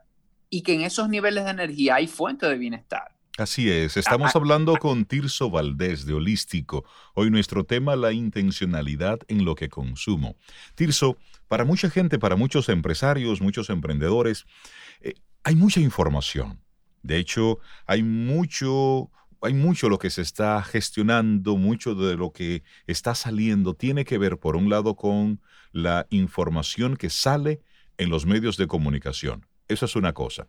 y 0.49 0.61
que 0.61 0.73
en 0.73 0.81
esos 0.81 1.09
niveles 1.09 1.45
de 1.45 1.51
energía 1.51 1.95
hay 1.95 2.07
fuente 2.07 2.45
de 2.45 2.57
bienestar. 2.57 3.15
Así 3.37 3.71
es, 3.71 3.95
estamos 3.95 4.35
hablando 4.35 4.75
con 4.75 5.05
Tirso 5.05 5.49
Valdés 5.49 6.05
de 6.05 6.13
Holístico. 6.13 6.83
Hoy 7.15 7.31
nuestro 7.31 7.63
tema, 7.63 7.95
la 7.95 8.11
intencionalidad 8.11 9.19
en 9.29 9.45
lo 9.45 9.55
que 9.55 9.69
consumo. 9.69 10.35
Tirso, 10.75 11.17
para 11.47 11.63
mucha 11.63 11.89
gente, 11.89 12.19
para 12.19 12.35
muchos 12.35 12.67
empresarios, 12.67 13.41
muchos 13.41 13.69
emprendedores, 13.69 14.45
eh, 14.99 15.13
hay 15.43 15.55
mucha 15.55 15.79
información. 15.79 16.59
De 17.03 17.17
hecho, 17.17 17.59
hay 17.87 18.03
mucho, 18.03 19.09
hay 19.41 19.53
mucho 19.53 19.89
lo 19.89 19.99
que 19.99 20.09
se 20.09 20.21
está 20.21 20.61
gestionando, 20.63 21.57
mucho 21.57 21.95
de 21.95 22.15
lo 22.15 22.31
que 22.31 22.63
está 22.87 23.15
saliendo 23.15 23.73
tiene 23.73 24.05
que 24.05 24.17
ver, 24.17 24.37
por 24.37 24.55
un 24.55 24.69
lado, 24.69 24.95
con 24.95 25.41
la 25.71 26.07
información 26.09 26.95
que 26.95 27.09
sale 27.09 27.61
en 27.97 28.09
los 28.09 28.25
medios 28.25 28.57
de 28.57 28.67
comunicación. 28.67 29.45
Eso 29.67 29.85
es 29.85 29.95
una 29.95 30.13
cosa. 30.13 30.47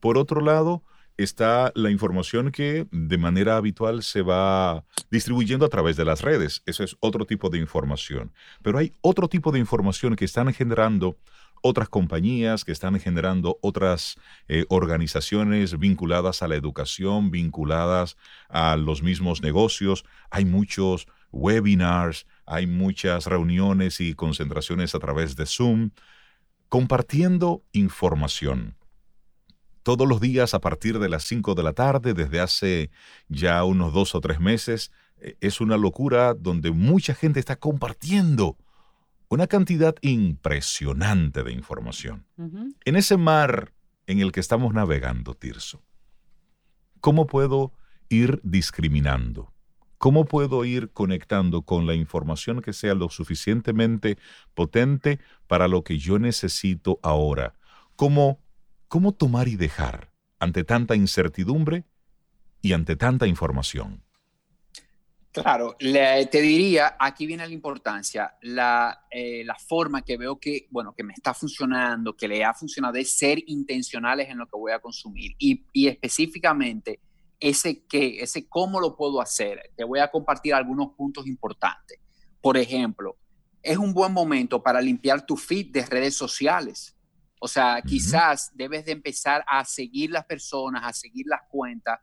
Por 0.00 0.16
otro 0.16 0.40
lado, 0.40 0.82
está 1.16 1.72
la 1.74 1.90
información 1.90 2.50
que 2.50 2.86
de 2.90 3.18
manera 3.18 3.56
habitual 3.56 4.02
se 4.02 4.22
va 4.22 4.84
distribuyendo 5.10 5.66
a 5.66 5.68
través 5.68 5.96
de 5.96 6.04
las 6.04 6.22
redes. 6.22 6.62
Eso 6.66 6.82
es 6.82 6.96
otro 7.00 7.26
tipo 7.26 7.50
de 7.50 7.58
información. 7.58 8.32
Pero 8.62 8.78
hay 8.78 8.94
otro 9.02 9.28
tipo 9.28 9.52
de 9.52 9.58
información 9.58 10.16
que 10.16 10.24
están 10.24 10.52
generando 10.54 11.18
otras 11.62 11.88
compañías, 11.88 12.64
que 12.64 12.72
están 12.72 12.98
generando 13.00 13.58
otras 13.62 14.16
eh, 14.48 14.64
organizaciones 14.68 15.78
vinculadas 15.78 16.42
a 16.42 16.48
la 16.48 16.56
educación, 16.56 17.30
vinculadas 17.30 18.16
a 18.48 18.76
los 18.76 19.02
mismos 19.02 19.42
negocios. 19.42 20.04
Hay 20.30 20.44
muchos 20.44 21.06
webinars, 21.32 22.26
hay 22.46 22.66
muchas 22.66 23.26
reuniones 23.26 24.00
y 24.00 24.14
concentraciones 24.14 24.94
a 24.94 24.98
través 24.98 25.36
de 25.36 25.46
Zoom, 25.46 25.90
compartiendo 26.68 27.64
información. 27.72 28.76
Todos 29.82 30.06
los 30.06 30.20
días 30.20 30.54
a 30.54 30.60
partir 30.60 30.98
de 30.98 31.08
las 31.08 31.24
5 31.24 31.54
de 31.54 31.62
la 31.62 31.72
tarde, 31.72 32.12
desde 32.14 32.40
hace 32.40 32.90
ya 33.28 33.64
unos 33.64 33.92
dos 33.92 34.14
o 34.14 34.20
tres 34.20 34.38
meses, 34.38 34.92
eh, 35.20 35.36
es 35.40 35.60
una 35.60 35.76
locura 35.76 36.34
donde 36.34 36.70
mucha 36.70 37.14
gente 37.14 37.40
está 37.40 37.56
compartiendo 37.56 38.56
una 39.30 39.46
cantidad 39.46 39.94
impresionante 40.02 41.44
de 41.44 41.52
información. 41.52 42.26
En 42.84 42.96
ese 42.96 43.16
mar 43.16 43.72
en 44.06 44.18
el 44.18 44.32
que 44.32 44.40
estamos 44.40 44.74
navegando, 44.74 45.34
Tirso, 45.34 45.82
¿cómo 47.00 47.28
puedo 47.28 47.72
ir 48.08 48.40
discriminando? 48.42 49.54
¿Cómo 49.98 50.24
puedo 50.24 50.64
ir 50.64 50.90
conectando 50.90 51.62
con 51.62 51.86
la 51.86 51.94
información 51.94 52.60
que 52.60 52.72
sea 52.72 52.94
lo 52.94 53.08
suficientemente 53.08 54.18
potente 54.54 55.20
para 55.46 55.68
lo 55.68 55.84
que 55.84 55.98
yo 55.98 56.18
necesito 56.18 56.98
ahora? 57.02 57.54
¿Cómo, 57.94 58.40
cómo 58.88 59.12
tomar 59.12 59.46
y 59.46 59.54
dejar 59.54 60.10
ante 60.40 60.64
tanta 60.64 60.96
incertidumbre 60.96 61.84
y 62.62 62.72
ante 62.72 62.96
tanta 62.96 63.28
información? 63.28 64.02
Claro, 65.32 65.76
te 65.78 66.40
diría, 66.42 66.96
aquí 66.98 67.24
viene 67.24 67.46
la 67.46 67.54
importancia, 67.54 68.36
la, 68.42 69.06
eh, 69.08 69.44
la, 69.44 69.54
forma 69.54 70.02
que 70.02 70.16
veo 70.16 70.40
que, 70.40 70.66
bueno, 70.70 70.92
que 70.92 71.04
me 71.04 71.12
está 71.12 71.32
funcionando, 71.34 72.16
que 72.16 72.26
le 72.26 72.44
ha 72.44 72.52
funcionado, 72.52 72.96
es 72.96 73.16
ser 73.16 73.38
intencionales 73.46 74.28
en 74.28 74.38
lo 74.38 74.46
que 74.46 74.56
voy 74.56 74.72
a 74.72 74.80
consumir 74.80 75.36
y, 75.38 75.64
y 75.72 75.86
específicamente 75.86 76.98
ese 77.38 77.84
qué, 77.86 78.20
ese 78.20 78.48
cómo 78.48 78.80
lo 78.80 78.96
puedo 78.96 79.20
hacer. 79.20 79.70
Te 79.76 79.84
voy 79.84 80.00
a 80.00 80.10
compartir 80.10 80.52
algunos 80.52 80.94
puntos 80.96 81.28
importantes. 81.28 82.00
Por 82.40 82.56
ejemplo, 82.56 83.16
es 83.62 83.78
un 83.78 83.94
buen 83.94 84.12
momento 84.12 84.60
para 84.60 84.80
limpiar 84.80 85.24
tu 85.24 85.36
feed 85.36 85.70
de 85.70 85.86
redes 85.86 86.16
sociales. 86.16 86.96
O 87.40 87.46
sea, 87.46 87.80
quizás 87.82 88.50
debes 88.54 88.84
de 88.84 88.92
empezar 88.92 89.44
a 89.46 89.64
seguir 89.64 90.10
las 90.10 90.24
personas, 90.24 90.82
a 90.84 90.92
seguir 90.92 91.26
las 91.26 91.42
cuentas 91.48 92.00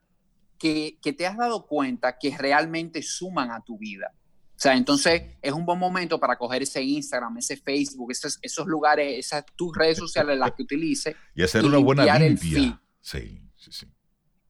que, 0.58 0.98
te 1.16 1.26
has 1.26 1.36
dado 1.36 1.66
cuenta 1.66 2.18
que 2.18 2.36
realmente 2.36 3.02
suman 3.02 3.50
a 3.50 3.62
tu 3.62 3.78
vida. 3.78 4.12
O 4.14 4.60
sea, 4.60 4.76
entonces 4.76 5.22
es 5.40 5.52
un 5.52 5.64
buen 5.64 5.78
momento 5.78 6.18
para 6.18 6.36
coger 6.36 6.62
ese 6.62 6.82
Instagram, 6.82 7.38
ese 7.38 7.56
Facebook, 7.56 8.10
esos, 8.10 8.38
esos 8.42 8.66
lugares, 8.66 9.18
esas 9.26 9.44
tus 9.54 9.76
redes 9.76 9.98
sociales 9.98 10.36
las 10.36 10.52
que 10.52 10.64
utilices. 10.64 11.14
Y 11.34 11.42
hacer 11.42 11.64
una 11.64 11.78
buena 11.78 12.18
limpia. 12.18 12.80
Sí, 13.00 13.40
sí, 13.56 13.70
sí. 13.70 13.86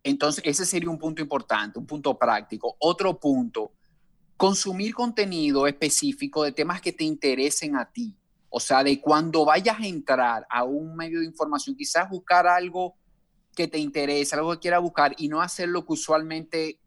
Entonces, 0.02 0.42
ese 0.46 0.64
sería 0.64 0.88
un 0.88 0.98
punto 0.98 1.20
importante, 1.20 1.78
un 1.78 1.86
punto 1.86 2.18
práctico. 2.18 2.76
Otro 2.80 3.20
punto, 3.20 3.74
consumir 4.36 4.94
contenido 4.94 5.66
específico 5.66 6.44
de 6.44 6.52
temas 6.52 6.80
que 6.80 6.92
te 6.92 7.04
interesen 7.04 7.76
a 7.76 7.90
ti. 7.90 8.16
O 8.48 8.60
sea, 8.60 8.82
de 8.82 9.00
cuando 9.00 9.44
vayas 9.44 9.78
a 9.78 9.86
entrar 9.86 10.46
a 10.48 10.64
un 10.64 10.96
medio 10.96 11.20
de 11.20 11.26
información, 11.26 11.76
quizás 11.76 12.08
buscar 12.08 12.46
algo 12.46 12.96
que 13.58 13.66
te 13.66 13.78
interesa, 13.78 14.36
algo 14.36 14.52
que 14.52 14.60
quieras 14.60 14.80
buscar 14.80 15.16
y 15.18 15.26
no 15.26 15.42
hacer 15.42 15.68
lo 15.68 15.84
que 15.84 15.94
usualmente 15.94 16.78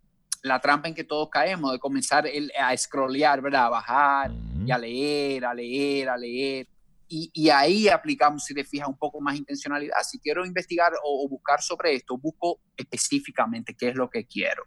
la 0.41 0.61
trampa 0.61 0.87
en 0.87 0.95
que 0.95 1.03
todos 1.03 1.29
caemos, 1.29 1.73
de 1.73 1.79
comenzar 1.79 2.25
a 2.57 2.77
scrollear, 2.77 3.41
¿verdad? 3.41 3.65
A 3.65 3.69
bajar 3.69 4.31
y 4.65 4.71
a 4.71 4.77
leer, 4.77 5.43
a 5.43 5.53
leer, 5.53 6.07
a 6.07 6.15
leer. 6.15 6.69
Y, 7.09 7.49
ahí 7.49 7.89
aplicamos, 7.89 8.45
si 8.45 8.53
te 8.53 8.63
fijas, 8.63 8.87
un 8.87 8.97
poco 8.97 9.19
más 9.19 9.35
intencionalidad. 9.35 9.97
Si 10.09 10.17
quiero 10.17 10.45
investigar 10.45 10.93
o, 11.03 11.27
buscar 11.27 11.61
sobre 11.61 11.93
esto, 11.93 12.17
busco 12.17 12.61
específicamente 12.77 13.75
qué 13.77 13.89
es 13.89 13.95
lo 13.95 14.09
que 14.09 14.25
quiero. 14.25 14.63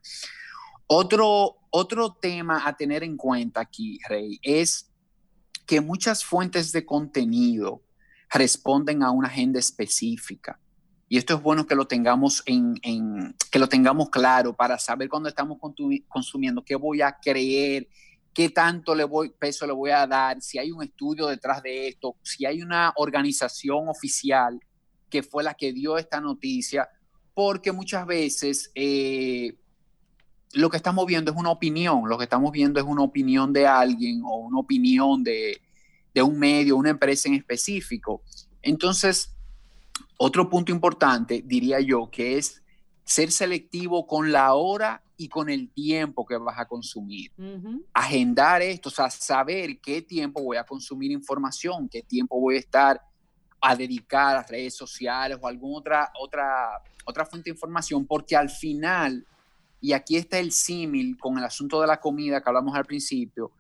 Otro, 0.87 1.56
otro 1.70 2.12
tema 2.20 2.68
a 2.68 2.76
tener 2.76 3.02
en 3.02 3.16
cuenta 3.16 3.62
aquí, 3.62 3.99
Rey, 4.06 4.38
es 4.42 4.92
que 5.66 5.80
muchas 5.80 6.23
fuentes 6.23 6.70
de 6.70 6.84
contenido 6.84 7.82
responden 8.30 9.02
a 9.02 9.11
una 9.11 9.28
agenda 9.28 9.58
específica. 9.58 10.61
Y 11.08 11.18
esto 11.18 11.34
es 11.34 11.42
bueno 11.42 11.66
que 11.66 11.75
lo 11.75 11.87
tengamos, 11.87 12.42
en, 12.46 12.75
que 13.50 13.58
lo 13.58 13.68
tengamos 13.68 14.08
claro 14.11 14.54
para 14.54 14.78
saber 14.78 15.08
cuando 15.08 15.28
estamos 15.28 15.58
consumiendo 16.08 16.64
qué 16.64 16.76
voy 16.76 17.02
a 17.02 17.16
creer, 17.20 17.88
qué 18.32 18.49
tanto 18.49 18.94
le 18.94 19.04
voy, 19.04 19.30
peso 19.30 19.66
le 19.66 19.73
voy 19.73 19.90
a 19.90 20.06
dar, 20.06 20.40
si 20.40 20.58
hay 20.58 20.73
un 20.73 20.82
estudio 20.82 21.26
detrás 21.26 21.62
de 21.62 21.88
esto, 21.88 22.16
si 22.23 22.46
hay 22.46 22.62
una 22.62 22.92
organización 22.96 23.88
oficial 23.88 24.58
que 25.08 25.23
fue 25.23 25.44
la 25.44 25.54
que 25.54 25.73
dio 25.73 25.99
esta 25.99 26.20
noticia, 26.20 26.88
porque 27.34 27.70
muchas 27.70 28.06
veces 28.06 28.73
eh, 28.75 29.56
lo 30.52 30.70
que 30.70 30.76
estamos 30.76 31.06
viendo 31.06 31.30
es 31.30 31.37
una 31.37 31.50
opinión, 31.50 32.08
lo 32.08 32.16
que 32.16 32.25
estamos 32.25 32.50
viendo 32.50 32.80
es 32.80 32.87
una 32.87 33.02
opinión 33.02 33.52
de 33.52 33.66
alguien 33.66 34.23
o 34.25 34.38
una 34.38 34.58
opinión 34.58 35.23
de, 35.23 35.61
de 36.14 36.23
un 36.23 36.38
medio, 36.38 36.76
una 36.76 36.90
empresa 36.90 37.28
en 37.28 37.34
específico. 37.34 38.23
Entonces, 38.62 39.34
otro 40.16 40.49
punto 40.49 40.73
importante, 40.73 41.42
diría 41.44 41.80
yo, 41.80 42.09
que 42.11 42.38
es 42.38 42.62
ser 43.04 43.30
selectivo 43.30 44.06
con 44.06 44.33
la 44.33 44.54
hora 44.54 45.02
y 45.16 45.28
con 45.28 45.49
el 45.49 45.71
tiempo 45.71 46.25
que 46.25 46.37
vas 46.37 46.59
a 46.59 46.66
consumir. 46.66 47.30
Agendar 47.92 48.62
esto, 48.62 48.88
o 48.88 48.92
sea, 48.92 49.11
saber 49.11 49.78
qué 49.80 50.02
tiempo 50.02 50.42
voy 50.42 50.56
a 50.56 50.64
consumir 50.64 51.12
información, 51.12 51.88
qué 51.88 52.02
tiempo 52.02 52.40
voy 52.40 52.56
a 52.56 52.61
estar 52.61 53.00
a 53.61 53.75
dedicar 53.75 54.37
a 54.37 54.42
redes 54.42 54.75
sociales 54.75 55.38
o 55.40 55.47
alguna 55.47 55.78
otra, 55.78 56.12
otra, 56.21 56.83
otra 57.04 57.25
fuente 57.25 57.50
de 57.50 57.54
información, 57.54 58.06
porque 58.06 58.37
al 58.37 58.50
final, 58.50 59.26
y 59.80 59.92
aquí 59.92 60.16
está 60.16 60.38
el 60.38 60.52
símil 60.52 61.16
con 61.16 61.38
el 61.38 61.44
asunto 61.44 61.80
de 61.80 61.87
la 61.87 61.99
comida 61.99 62.42
que 62.42 62.49
hablamos 62.49 62.75
al 62.76 62.85
principio, 62.85 63.50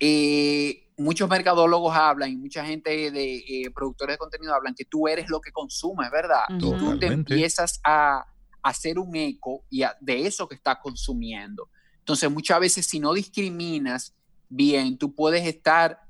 eh, 0.00 0.81
muchos 0.96 1.28
mercadólogos 1.28 1.94
hablan 1.94 2.30
y 2.30 2.36
mucha 2.36 2.64
gente 2.64 3.10
de 3.10 3.36
eh, 3.36 3.70
productores 3.74 4.14
de 4.14 4.18
contenido 4.18 4.54
hablan 4.54 4.74
que 4.74 4.84
tú 4.84 5.08
eres 5.08 5.28
lo 5.28 5.40
que 5.40 5.52
consumes, 5.52 6.10
¿verdad? 6.10 6.42
Tú 6.58 6.98
te 6.98 7.06
empiezas 7.06 7.80
a, 7.84 8.26
hacer 8.62 8.96
un 8.98 9.16
eco 9.16 9.64
y 9.68 9.82
de 10.00 10.26
eso 10.26 10.48
que 10.48 10.54
estás 10.54 10.78
consumiendo. 10.80 11.68
Entonces, 11.98 12.30
muchas 12.30 12.60
veces 12.60 12.86
si 12.86 13.00
no 13.00 13.12
discriminas 13.12 14.14
bien, 14.48 14.96
tú 14.96 15.14
puedes 15.14 15.44
estar 15.44 16.00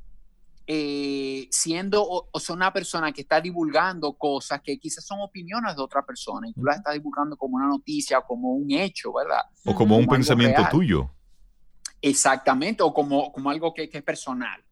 eh, 0.67 1.49
siendo 1.51 2.03
o, 2.03 2.29
o 2.31 2.53
una 2.53 2.73
persona 2.73 3.11
que 3.11 3.23
está 3.23 3.41
divulgando 3.41 4.13
cosas 4.13 4.61
que 4.61 4.79
quizás 4.79 5.05
son 5.05 5.21
opiniones 5.21 5.75
de 5.75 5.83
otra 5.83 6.05
persona 6.05 6.49
y 6.49 6.53
tú 6.53 6.63
las 6.63 6.77
estás 6.77 6.95
divulgando 6.95 7.37
como 7.37 7.57
una 7.57 7.67
noticia, 7.67 8.21
como 8.21 8.53
un 8.53 8.71
hecho, 8.71 9.13
¿verdad? 9.13 9.43
O 9.65 9.75
como 9.75 9.97
un 9.97 10.07
pensamiento 10.07 10.63
tuyo. 10.71 11.11
Exactamente, 12.01 12.83
o 12.83 12.93
como, 12.93 13.33
como 13.33 13.49
algo 13.49 13.73
que, 13.73 13.89
que 13.89 13.99
es 13.99 14.05
personal. 14.05 14.63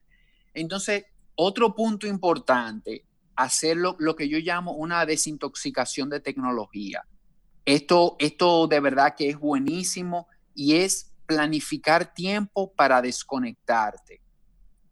Entonces, 0.54 1.04
otro 1.34 1.74
punto 1.74 2.06
importante, 2.06 3.04
hacer 3.36 3.76
lo, 3.76 3.96
que 4.16 4.28
yo 4.28 4.38
llamo 4.38 4.72
una 4.72 5.06
desintoxicación 5.06 6.10
de 6.10 6.20
tecnología. 6.20 7.04
Esto, 7.64 8.16
esto 8.18 8.66
de 8.66 8.80
verdad 8.80 9.14
que 9.16 9.30
es 9.30 9.38
buenísimo 9.38 10.28
y 10.54 10.76
es 10.76 11.12
planificar 11.26 12.12
tiempo 12.12 12.72
para 12.72 13.00
desconectarte. 13.00 14.20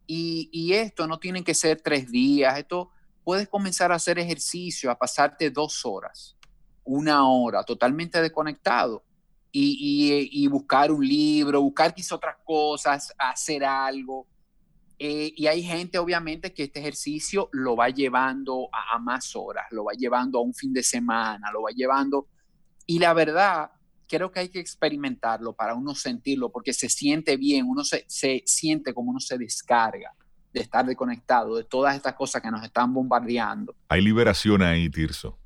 Y, 0.07 0.73
esto 0.73 1.05
no 1.05 1.19
tiene 1.19 1.43
que 1.43 1.53
ser 1.53 1.81
tres 1.81 2.09
días, 2.09 2.57
esto 2.57 2.89
puedes 3.23 3.47
comenzar 3.47 3.91
a 3.91 3.95
hacer 3.95 4.17
ejercicio, 4.17 4.89
a 4.89 4.97
pasarte 4.97 5.51
dos 5.51 5.85
horas, 5.85 6.35
una 6.83 7.29
hora, 7.29 7.63
totalmente 7.63 8.19
desconectado. 8.19 9.03
Y, 9.51 10.47
buscar 10.47 10.91
un 10.91 11.07
libro, 11.07 11.61
buscar 11.61 11.93
quizás 11.93 12.13
otras 12.13 12.37
cosas, 12.43 13.13
hacer 13.19 13.63
algo, 13.63 14.25
eh, 15.01 15.33
y 15.33 15.47
hay 15.47 15.63
gente, 15.63 15.97
obviamente, 15.97 16.53
que 16.53 16.63
este 16.63 16.81
ejercicio 16.81 17.47
lo 17.53 17.77
va 17.77 17.87
llevando 17.89 18.67
a, 18.73 18.99
más 18.99 19.33
horas, 19.33 19.65
lo 19.71 19.85
va 19.85 19.93
llevando 19.93 20.39
a 20.39 20.41
un 20.41 20.53
fin 20.53 20.73
de 20.73 20.83
semana, 20.83 21.49
lo 21.53 21.61
va 21.61 21.71
llevando. 21.71 22.27
Y 22.85 22.99
la 22.99 23.13
verdad, 23.13 23.71
creo 24.09 24.29
que 24.29 24.41
hay 24.41 24.49
que 24.49 24.59
experimentarlo 24.59 25.53
para 25.53 25.73
uno 25.73 25.95
sentirlo, 25.95 26.51
porque 26.51 26.73
se 26.73 26.89
siente 26.89 27.37
bien, 27.37 27.65
uno 27.65 27.85
se, 27.85 28.03
se 28.09 28.43
siente 28.45 28.93
como 28.93 29.11
uno 29.11 29.21
se 29.21 29.37
descarga 29.37 30.13
de 30.51 30.59
estar 30.59 30.85
desconectado 30.85 31.55
de 31.55 31.63
todas 31.63 31.95
estas 31.95 32.15
cosas 32.15 32.41
que 32.41 32.51
nos 32.51 32.61
están 32.61 32.93
bombardeando. 32.93 33.73
Hay 33.87 34.01
liberación 34.01 34.61
ahí, 34.61 34.89
Tirso. 34.89 35.37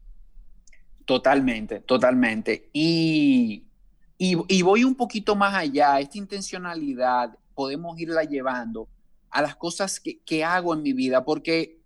Totalmente, 1.06 1.82
totalmente. 1.82 2.70
Y, 2.74 3.66
y, 4.18 4.36
y 4.48 4.62
voy 4.64 4.84
un 4.84 4.96
poquito 4.96 5.36
más 5.36 5.54
allá, 5.54 6.00
esta 6.00 6.18
intencionalidad 6.18 7.38
podemos 7.54 8.00
irla 8.00 8.24
llevando 8.24 8.88
a 9.34 9.42
las 9.42 9.56
cosas 9.56 10.00
que, 10.00 10.44
hago 10.44 10.76
en 10.76 10.84
mi 10.84 10.94
vida, 10.94 11.26
porque 11.26 11.82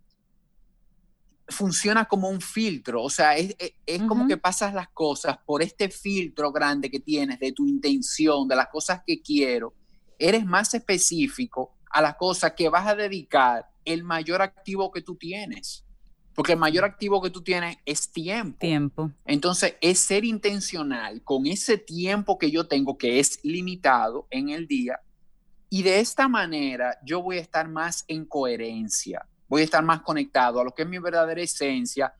funciona 1.47 2.03
como 2.03 2.29
un 2.29 2.41
filtro, 2.41 3.01
o 3.01 3.09
sea, 3.09 3.37
es, 3.37 3.55
como 4.05 4.27
que 4.27 4.35
pasas 4.35 4.73
las 4.73 4.89
cosas 4.89 5.37
por 5.45 5.63
este 5.63 5.87
filtro 5.89 6.51
grande 6.51 6.91
que 6.91 6.99
tienes 6.99 7.39
de 7.39 7.53
tu 7.53 7.65
intención, 7.65 8.49
de 8.49 8.57
las 8.57 8.67
cosas 8.67 9.01
que 9.07 9.21
quiero, 9.21 9.73
eres 10.19 10.45
más 10.45 10.73
específico 10.73 11.73
a 11.89 12.01
las 12.01 12.15
cosas 12.15 12.51
que 12.51 12.67
vas 12.67 12.85
a 12.85 12.95
dedicar 12.95 13.65
el 13.85 14.03
mayor 14.03 14.41
activo 14.41 14.91
que 14.91 15.01
tú 15.01 15.15
tienes. 15.15 15.85
Porque 16.35 16.51
el 16.51 16.59
mayor 16.59 16.83
activo 16.83 17.21
que 17.21 17.29
tú 17.29 17.41
tienes 17.41 17.77
es 17.85 18.11
tiempo. 18.11 18.59
Tiempo. 18.59 19.11
Entonces, 19.25 19.75
es 19.81 19.99
ser 19.99 20.25
intencional 20.25 21.23
con 21.23 21.47
ese 21.47 21.77
tiempo 21.77 22.37
que 22.37 22.51
yo 22.51 22.67
tengo, 22.67 22.97
que 22.97 23.19
es 23.19 23.39
limitado 23.41 24.27
en 24.29 24.49
el 24.49 24.67
día, 24.67 24.99
Y 25.69 25.83
de 25.83 25.99
esta 25.99 26.27
manera 26.27 26.97
yo 27.03 27.21
voy 27.21 27.37
a 27.37 27.41
estar 27.41 27.67
más 27.67 28.05
en 28.07 28.25
coherencia, 28.25 29.27
voy 29.47 29.61
a 29.61 29.65
estar 29.65 29.83
más 29.83 30.01
conectado 30.01 30.59
a 30.61 30.63
lo 30.63 30.71
que 30.71 30.83
es 30.83 30.87
mi 30.87 30.99
verdadera 30.99 31.41
esencia. 31.41 32.13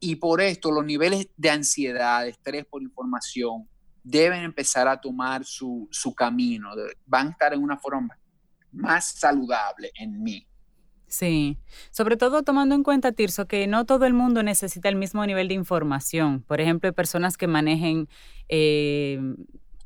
Y 0.00 0.16
por 0.16 0.40
esto 0.40 0.70
los 0.72 0.84
niveles 0.84 1.28
de 1.36 1.50
ansiedad, 1.50 2.24
de 2.24 2.30
estrés 2.30 2.66
por 2.66 2.82
información, 2.82 3.68
deben 4.02 4.42
empezar 4.42 4.88
a 4.88 5.00
tomar 5.00 5.44
su, 5.44 5.88
su 5.90 6.12
camino, 6.14 6.70
van 7.06 7.28
a 7.28 7.30
estar 7.30 7.54
en 7.54 7.62
una 7.62 7.78
forma 7.78 8.18
más 8.72 9.12
saludable 9.12 9.92
en 9.94 10.22
mí. 10.22 10.46
Sí, 11.12 11.58
sobre 11.90 12.16
todo 12.16 12.42
tomando 12.42 12.74
en 12.74 12.82
cuenta, 12.82 13.12
Tirso, 13.12 13.46
que 13.46 13.66
no 13.66 13.84
todo 13.84 14.06
el 14.06 14.14
mundo 14.14 14.42
necesita 14.42 14.88
el 14.88 14.96
mismo 14.96 15.24
nivel 15.26 15.46
de 15.46 15.52
información. 15.54 16.40
Por 16.40 16.62
ejemplo, 16.62 16.88
hay 16.88 16.94
personas 16.94 17.36
que 17.36 17.46
manejen, 17.46 18.08
eh, 18.48 19.20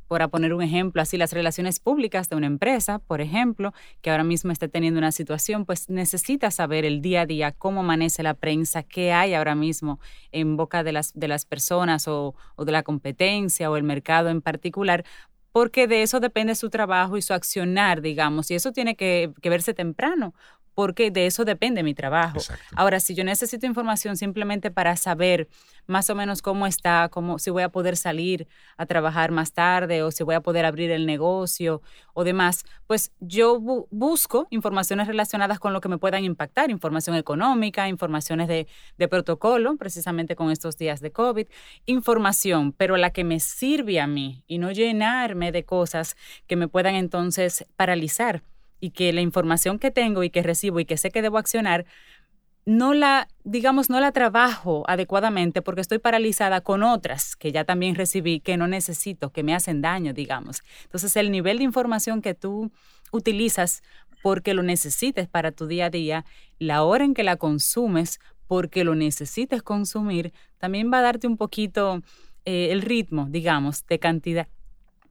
por 0.09 0.29
poner 0.31 0.53
un 0.55 0.63
ejemplo, 0.63 1.03
así 1.03 1.17
las 1.17 1.33
relaciones 1.33 1.81
públicas 1.81 2.29
de 2.29 2.37
una 2.37 2.47
empresa, 2.47 2.99
por 2.99 3.21
ejemplo, 3.21 3.73
que 4.03 4.11
ahora 4.11 4.25
mismo 4.25 4.53
esté 4.53 4.69
teniendo 4.69 4.99
una 4.99 5.13
situación, 5.13 5.65
pues 5.65 5.89
necesita 5.89 6.51
saber 6.51 6.85
el 6.85 7.03
día 7.03 7.23
a 7.23 7.27
día 7.27 7.53
cómo 7.53 7.81
amanece 7.81 8.23
la 8.23 8.35
prensa, 8.35 8.83
qué 8.83 9.13
hay 9.13 9.35
ahora 9.35 9.55
mismo 9.55 10.01
en 10.33 10.57
boca 10.57 10.83
de 10.83 10.93
las, 10.93 11.13
de 11.15 11.29
las 11.29 11.45
personas 11.45 12.09
o, 12.09 12.35
o 12.57 12.65
de 12.65 12.73
la 12.73 12.83
competencia 12.83 13.71
o 13.71 13.77
el 13.77 13.83
mercado 13.83 14.29
en 14.29 14.43
particular, 14.43 15.05
porque 15.53 15.87
de 15.87 16.03
eso 16.03 16.21
depende 16.21 16.55
su 16.55 16.69
trabajo 16.69 17.17
y 17.17 17.23
su 17.23 17.33
accionar, 17.33 18.03
digamos, 18.03 18.51
y 18.51 18.55
eso 18.55 18.73
tiene 18.73 18.95
que 18.95 19.33
verse 19.43 19.73
temprano, 19.73 20.35
porque 20.77 21.11
de 21.11 21.25
eso 21.25 21.47
depende 21.47 21.83
mi 21.83 21.95
trabajo. 21.95 22.39
Ahora, 22.75 23.01
si 23.01 23.15
yo 23.15 23.25
necesito 23.25 23.65
información 23.65 24.15
simplemente 24.19 24.71
para 24.71 24.95
saber 24.99 25.49
más 25.87 26.11
o 26.11 26.15
menos 26.15 26.43
cómo 26.43 26.67
está, 26.67 27.09
cómo, 27.09 27.39
si 27.39 27.49
voy 27.49 27.63
a 27.63 27.71
poder 27.71 27.97
salir 27.97 28.47
a 28.77 28.85
trabajar 28.85 29.31
más 29.31 29.55
tarde 29.55 30.03
o 30.03 30.11
si 30.11 30.23
voy 30.23 30.35
a 30.35 30.43
poder 30.43 30.67
abrir 30.67 30.91
el 30.91 31.07
negocio 31.07 31.81
o 32.13 32.25
demás, 32.25 32.67
pues 32.87 33.11
yo 33.21 33.59
busco 33.59 34.49
informaciones 34.51 35.07
relacionadas 35.07 35.59
con 35.61 35.73
lo 35.73 35.81
que 35.81 35.89
me 35.89 35.97
puedan 35.97 36.25
impactar, 36.25 36.71
información 36.71 37.17
económica, 37.17 37.89
informaciones 37.89 38.47
de, 38.47 38.67
de 38.99 39.09
protocolo, 39.09 39.79
precisamente 39.79 40.37
con 40.37 40.51
estos 40.51 40.77
días 40.77 41.01
de 41.01 41.11
COVID, 41.11 41.47
información, 41.87 42.73
pero 42.73 42.99
la 42.99 43.09
que 43.15 43.25
me 43.25 43.41
sirve 43.41 43.99
a 43.99 44.07
mí 44.07 44.45
y 44.47 44.59
no 44.59 44.73
llenarme 44.73 45.53
de 45.53 45.65
cosas 45.65 46.19
que 46.47 46.57
me 46.57 46.69
puedan 46.69 46.97
entonces 46.97 47.65
paralizar 47.77 48.43
y 48.87 48.91
que 48.91 49.13
la 49.13 49.21
información 49.21 49.81
que 49.81 49.91
tengo 49.91 50.23
y 50.23 50.31
que 50.31 50.45
recibo 50.45 50.79
y 50.79 50.85
que 50.85 50.97
sé 50.97 51.11
que 51.11 51.21
debo 51.21 51.39
accionar, 51.39 51.87
no 52.67 52.95
la, 52.95 53.27
digamos, 53.43 53.91
no 53.91 53.99
la 53.99 54.13
trabajo 54.13 54.85
adecuadamente 54.87 55.61
porque 55.61 55.81
estoy 55.81 55.99
paralizada 55.99 56.61
con 56.61 56.85
otras 56.85 57.35
que 57.35 57.51
ya 57.51 57.65
también 57.65 57.97
recibí, 57.97 58.39
que 58.39 58.57
no 58.57 58.69
necesito, 58.69 59.31
que 59.31 59.43
me 59.43 59.57
hacen 59.57 59.83
daño, 59.83 60.13
digamos. 60.13 60.63
Entonces, 60.85 61.17
el 61.17 61.33
nivel 61.33 61.59
de 61.59 61.65
información 61.65 62.23
que 62.23 62.35
tú 62.35 62.71
utilizas 63.11 63.83
porque 64.23 64.55
lo 64.55 64.63
necesites 64.63 65.27
para 65.27 65.51
tu 65.51 65.67
día 65.67 65.87
a 65.87 65.91
día, 65.91 66.25
la 66.61 66.85
hora 66.85 67.05
en 67.05 67.15
que 67.15 67.25
la 67.25 67.37
consumes 67.37 68.21
porque 68.47 68.85
lo 68.85 68.95
necesites 68.95 69.65
consumir, 69.65 70.33
también 70.59 70.93
va 70.93 70.99
a 70.99 71.03
darte 71.03 71.27
un 71.27 71.37
poquito 71.37 72.03
eh, 72.45 72.69
el 72.71 72.83
ritmo, 72.83 73.27
digamos, 73.29 73.85
de 73.89 73.99
cantidad, 73.99 74.47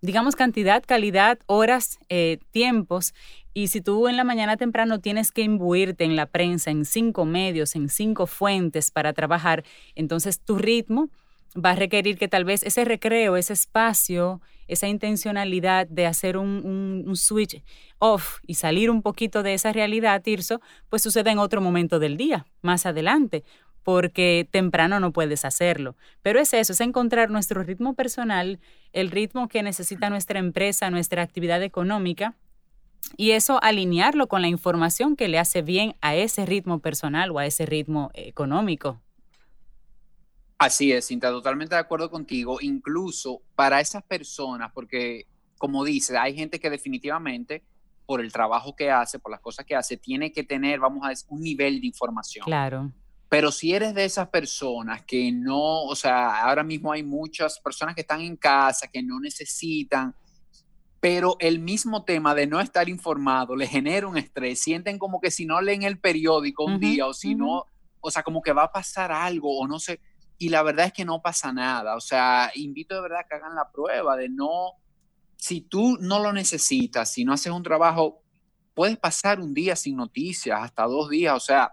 digamos 0.05 0.35
cantidad, 0.35 0.83
calidad, 0.85 1.39
horas, 1.47 1.99
eh, 2.09 2.39
tiempos 2.51 3.13
y 3.53 3.67
si 3.67 3.81
tú 3.81 4.07
en 4.07 4.17
la 4.17 4.23
mañana 4.23 4.57
temprano 4.57 4.99
tienes 4.99 5.31
que 5.31 5.41
imbuirte 5.41 6.03
en 6.03 6.15
la 6.15 6.25
prensa, 6.25 6.71
en 6.71 6.85
cinco 6.85 7.25
medios, 7.25 7.75
en 7.75 7.89
cinco 7.89 8.27
fuentes 8.27 8.91
para 8.91 9.13
trabajar, 9.13 9.63
entonces 9.95 10.39
tu 10.39 10.57
ritmo 10.57 11.09
va 11.55 11.71
a 11.71 11.75
requerir 11.75 12.17
que 12.17 12.27
tal 12.27 12.43
vez 12.43 12.63
ese 12.63 12.83
recreo, 12.83 13.37
ese 13.37 13.53
espacio, 13.53 14.41
esa 14.67 14.87
intencionalidad 14.87 15.87
de 15.87 16.05
hacer 16.05 16.37
un, 16.37 17.09
switch 17.15 17.63
off 17.99 18.39
y 18.45 18.55
salir 18.55 18.89
un 18.89 19.01
poquito 19.01 19.41
de 19.41 19.53
esa 19.53 19.71
realidad, 19.71 20.21
Tirso, 20.21 20.59
pues 20.89 21.01
sucede 21.01 21.31
en 21.31 21.39
otro 21.39 21.61
momento 21.61 21.99
del 21.99 22.17
día, 22.17 22.45
más 22.61 22.85
adelante, 22.85 23.43
porque 23.85 24.49
temprano 24.49 24.99
no 24.99 25.13
puedes 25.13 25.45
hacerlo. 25.45 25.95
Pero 26.23 26.39
es 26.39 26.51
eso, 26.55 26.73
es 26.73 26.81
encontrar 26.81 27.29
nuestro 27.29 27.61
ritmo 27.61 27.93
personal, 27.93 28.59
el 28.93 29.11
ritmo 29.11 29.47
que 29.47 29.61
necesita 29.61 30.09
nuestra 30.09 30.39
empresa, 30.39 30.89
nuestra 30.89 31.21
actividad 31.21 31.61
económica, 31.61 32.33
y 33.15 33.31
eso 33.31 33.63
alinearlo 33.63 34.25
con 34.25 34.41
la 34.41 34.47
información 34.47 35.15
que 35.15 35.27
le 35.27 35.37
hace 35.37 35.61
bien 35.61 35.95
a 36.01 36.15
ese 36.15 36.47
ritmo 36.47 36.79
personal 36.79 37.29
o 37.29 37.37
a 37.37 37.45
ese 37.45 37.67
ritmo 37.67 38.09
económico. 38.15 38.99
Así 40.57 40.91
es, 40.91 41.05
Cinta, 41.05 41.29
totalmente 41.29 41.75
de 41.75 41.81
acuerdo 41.81 42.09
contigo. 42.09 42.57
Incluso 42.61 43.43
para 43.53 43.79
esas 43.81 44.01
personas, 44.01 44.71
porque 44.73 45.27
como 45.59 45.83
dice, 45.85 46.17
hay 46.17 46.35
gente 46.35 46.59
que 46.59 46.71
definitivamente 46.71 47.61
por 48.07 48.19
el 48.19 48.31
trabajo 48.31 48.75
que 48.75 48.89
hace, 48.89 49.19
por 49.19 49.29
las 49.29 49.41
cosas 49.41 49.63
que 49.63 49.75
hace, 49.75 49.95
tiene 49.95 50.31
que 50.31 50.43
tener, 50.43 50.79
vamos 50.79 51.05
a 51.05 51.09
decir, 51.09 51.27
un 51.29 51.41
nivel 51.41 51.79
de 51.81 51.85
información. 51.85 52.45
Claro. 52.45 52.91
Pero 53.29 53.51
si 53.51 53.73
eres 53.73 53.93
de 53.93 54.05
esas 54.05 54.29
personas 54.29 55.03
que 55.03 55.31
no, 55.31 55.83
o 55.83 55.95
sea, 55.95 56.43
ahora 56.43 56.63
mismo 56.63 56.91
hay 56.91 57.03
muchas 57.03 57.59
personas 57.59 57.95
que 57.95 58.01
están 58.01 58.21
en 58.21 58.37
casa, 58.37 58.87
que 58.87 59.01
no 59.01 59.19
necesitan 59.19 60.15
pero 61.05 61.35
el 61.39 61.59
mismo 61.59 62.03
tema 62.03 62.33
de 62.33 62.47
no 62.47 62.59
estar 62.59 62.89
informado 62.89 63.55
le 63.55 63.67
genera 63.67 64.07
un 64.07 64.17
estrés. 64.17 64.59
Sienten 64.59 64.97
como 64.97 65.21
que 65.21 65.29
si 65.29 65.45
no 65.45 65.61
leen 65.61 65.83
el 65.83 65.99
periódico 65.99 66.65
un 66.65 66.79
día 66.79 67.05
o 67.05 67.13
si 67.13 67.35
no, 67.35 67.65
o 68.01 68.09
sea, 68.09 68.23
como 68.23 68.41
que 68.41 68.53
va 68.53 68.63
a 68.63 68.71
pasar 68.71 69.11
algo 69.11 69.55
o 69.59 69.67
no 69.67 69.77
sé. 69.77 69.99
Y 70.39 70.49
la 70.49 70.63
verdad 70.63 70.87
es 70.87 70.93
que 70.93 71.05
no 71.05 71.21
pasa 71.21 71.53
nada. 71.53 71.95
O 71.95 72.01
sea, 72.01 72.49
invito 72.55 72.95
de 72.95 73.01
verdad 73.01 73.19
que 73.29 73.35
hagan 73.35 73.53
la 73.53 73.69
prueba 73.71 74.17
de 74.17 74.29
no, 74.29 74.71
si 75.37 75.61
tú 75.61 75.95
no 76.01 76.17
lo 76.17 76.33
necesitas, 76.33 77.11
si 77.11 77.23
no 77.23 77.33
haces 77.33 77.53
un 77.53 77.61
trabajo, 77.61 78.23
puedes 78.73 78.97
pasar 78.97 79.39
un 79.39 79.53
día 79.53 79.75
sin 79.75 79.97
noticias, 79.97 80.59
hasta 80.59 80.85
dos 80.85 81.11
días. 81.11 81.35
O 81.35 81.39
sea, 81.39 81.71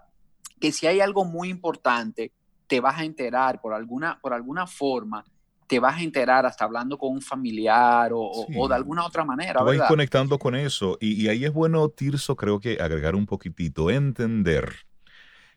que 0.63 0.71
si 0.71 0.87
hay 0.87 1.01
algo 1.01 1.25
muy 1.25 1.49
importante, 1.49 2.31
te 2.67 2.79
vas 2.79 2.97
a 2.97 3.03
enterar 3.03 3.59
por 3.59 3.73
alguna, 3.73 4.17
por 4.21 4.31
alguna 4.31 4.65
forma 4.65 5.25
te 5.67 5.77
vas 5.77 5.97
a 5.97 6.01
enterar 6.01 6.45
hasta 6.45 6.63
hablando 6.63 6.97
con 6.97 7.11
un 7.11 7.21
familiar 7.21 8.11
o, 8.13 8.67
de 8.69 8.73
alguna 8.73 9.05
otra 9.05 9.25
manera. 9.25 9.59
Te 9.59 9.77
vas 9.77 9.89
conectando 9.89 10.39
con 10.39 10.55
eso. 10.55 10.97
Y, 11.01 11.27
ahí 11.27 11.43
es 11.43 11.51
bueno, 11.51 11.89
Tirso, 11.89 12.37
creo 12.37 12.61
que 12.61 12.77
agregar 12.79 13.13
un 13.13 13.25
poquitito, 13.25 13.89
entender 13.89 14.73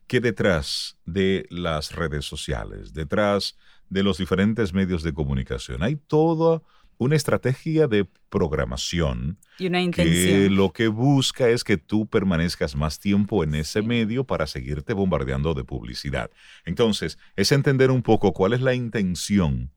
que 0.09 0.19
detrás 0.19 0.99
de 1.05 1.47
las 1.51 1.95
redes 1.95 2.25
sociales, 2.25 2.92
detrás 2.92 3.57
de 3.88 4.03
los 4.03 4.19
diferentes 4.19 4.73
medios 4.73 5.05
de 5.05 5.14
comunicación, 5.14 5.85
hay 5.85 5.95
toda 5.95 6.62
una 6.99 7.17
estrategia 7.17 7.89
de 7.89 8.07
programación 8.29 9.39
y 9.59 9.67
una 9.67 9.81
intención. 9.81 10.15
que 10.15 10.51
lo 10.51 10.73
que 10.73 10.89
busca 10.89 11.49
es 11.49 11.65
que 11.65 11.77
tú 11.77 12.07
permanezcas 12.07 12.77
más 12.77 12.99
tiempo 12.99 13.45
en 13.45 13.55
ese 13.55 13.83
medio 13.83 14.25
para 14.25 14.47
seguirte 14.47 14.93
bombardeando 14.93 15.55
de 15.55 15.65
publicidad. 15.65 16.31
Entonces, 16.65 17.19
es 17.37 17.53
entender 17.53 17.91
un 17.91 18.03
poco 18.03 18.33
cuál 18.33 18.53
es 18.53 18.61
la 18.61 18.75
intención 18.75 19.71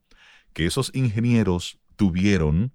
que 0.54 0.66
esos 0.66 0.92
ingenieros 0.94 1.80
tuvieron 1.96 2.74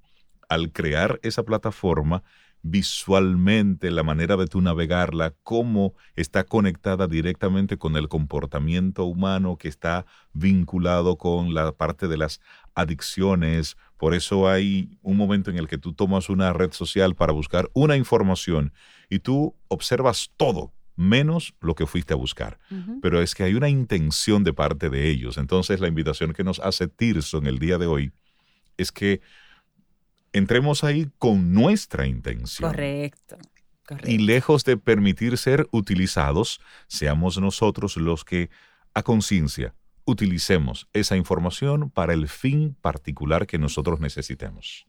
al 0.49 0.73
crear 0.73 1.19
esa 1.23 1.43
plataforma 1.43 2.23
visualmente, 2.65 3.91
la 3.91 4.03
manera 4.03 4.37
de 4.39 4.47
tú 4.47 4.63
navegarla, 4.63 5.35
cómo 5.43 5.95
está 6.17 6.45
conectada 6.45 7.07
directamente 7.07 7.77
con 7.77 7.95
el 7.97 8.09
comportamiento 8.09 9.05
humano 9.05 9.59
que 9.59 9.69
está 9.69 10.07
vinculado 10.33 11.19
con 11.19 11.53
la 11.53 11.73
parte 11.73 12.09
de 12.09 12.17
las 12.17 12.41
adicciones. 12.75 13.77
Por 13.97 14.15
eso 14.15 14.49
hay 14.49 14.99
un 15.03 15.17
momento 15.17 15.51
en 15.51 15.59
el 15.59 15.69
que 15.69 15.79
tú 15.79 15.93
tomas 15.93 16.29
una 16.29 16.53
red 16.53 16.73
social 16.73 17.15
para 17.15 17.33
buscar 17.33 17.71
una 17.75 17.97
información 17.97 18.73
y 19.09 19.21
tú 19.21 19.55
observas 19.69 20.31
todo 20.37 20.73
menos 20.97 21.55
lo 21.61 21.75
que 21.75 21.87
fuiste 21.87 22.13
a 22.13 22.17
buscar. 22.17 22.59
Pero 23.03 23.21
es 23.21 23.35
que 23.35 23.45
hay 23.45 23.55
una 23.55 23.69
intención 23.69 24.45
de 24.45 24.53
parte 24.53 24.91
de 24.91 25.09
ellos. 25.11 25.39
Entonces 25.39 25.81
la 25.81 25.89
invitación 25.89 26.33
que 26.33 26.45
nos 26.45 26.61
hace 26.61 26.89
Tirso 26.89 27.39
en 27.39 27.47
el 27.47 27.59
día 27.59 27.79
de 27.79 27.87
hoy 27.87 28.13
es 28.77 28.93
que 28.93 29.21
entremos 30.33 30.85
ahí 30.85 31.09
con 31.19 31.53
nuestra 31.53 32.07
intención. 32.07 32.71
Correcto. 32.71 33.39
Y 34.05 34.19
lejos 34.19 34.65
de 34.65 34.77
permitir 34.77 35.37
ser 35.37 35.69
utilizados, 35.71 36.61
seamos 36.89 37.39
nosotros 37.39 37.97
los 37.97 38.25
que 38.25 38.51
a 38.95 39.03
conciencia 39.03 39.75
utilicemos 40.05 40.89
esa 40.93 41.17
información 41.17 41.91
para 41.91 42.13
el 42.13 42.29
fin 42.29 42.77
particular 42.81 43.47
que 43.47 43.59
nosotros 43.59 44.01
necesitemos. 44.01 44.87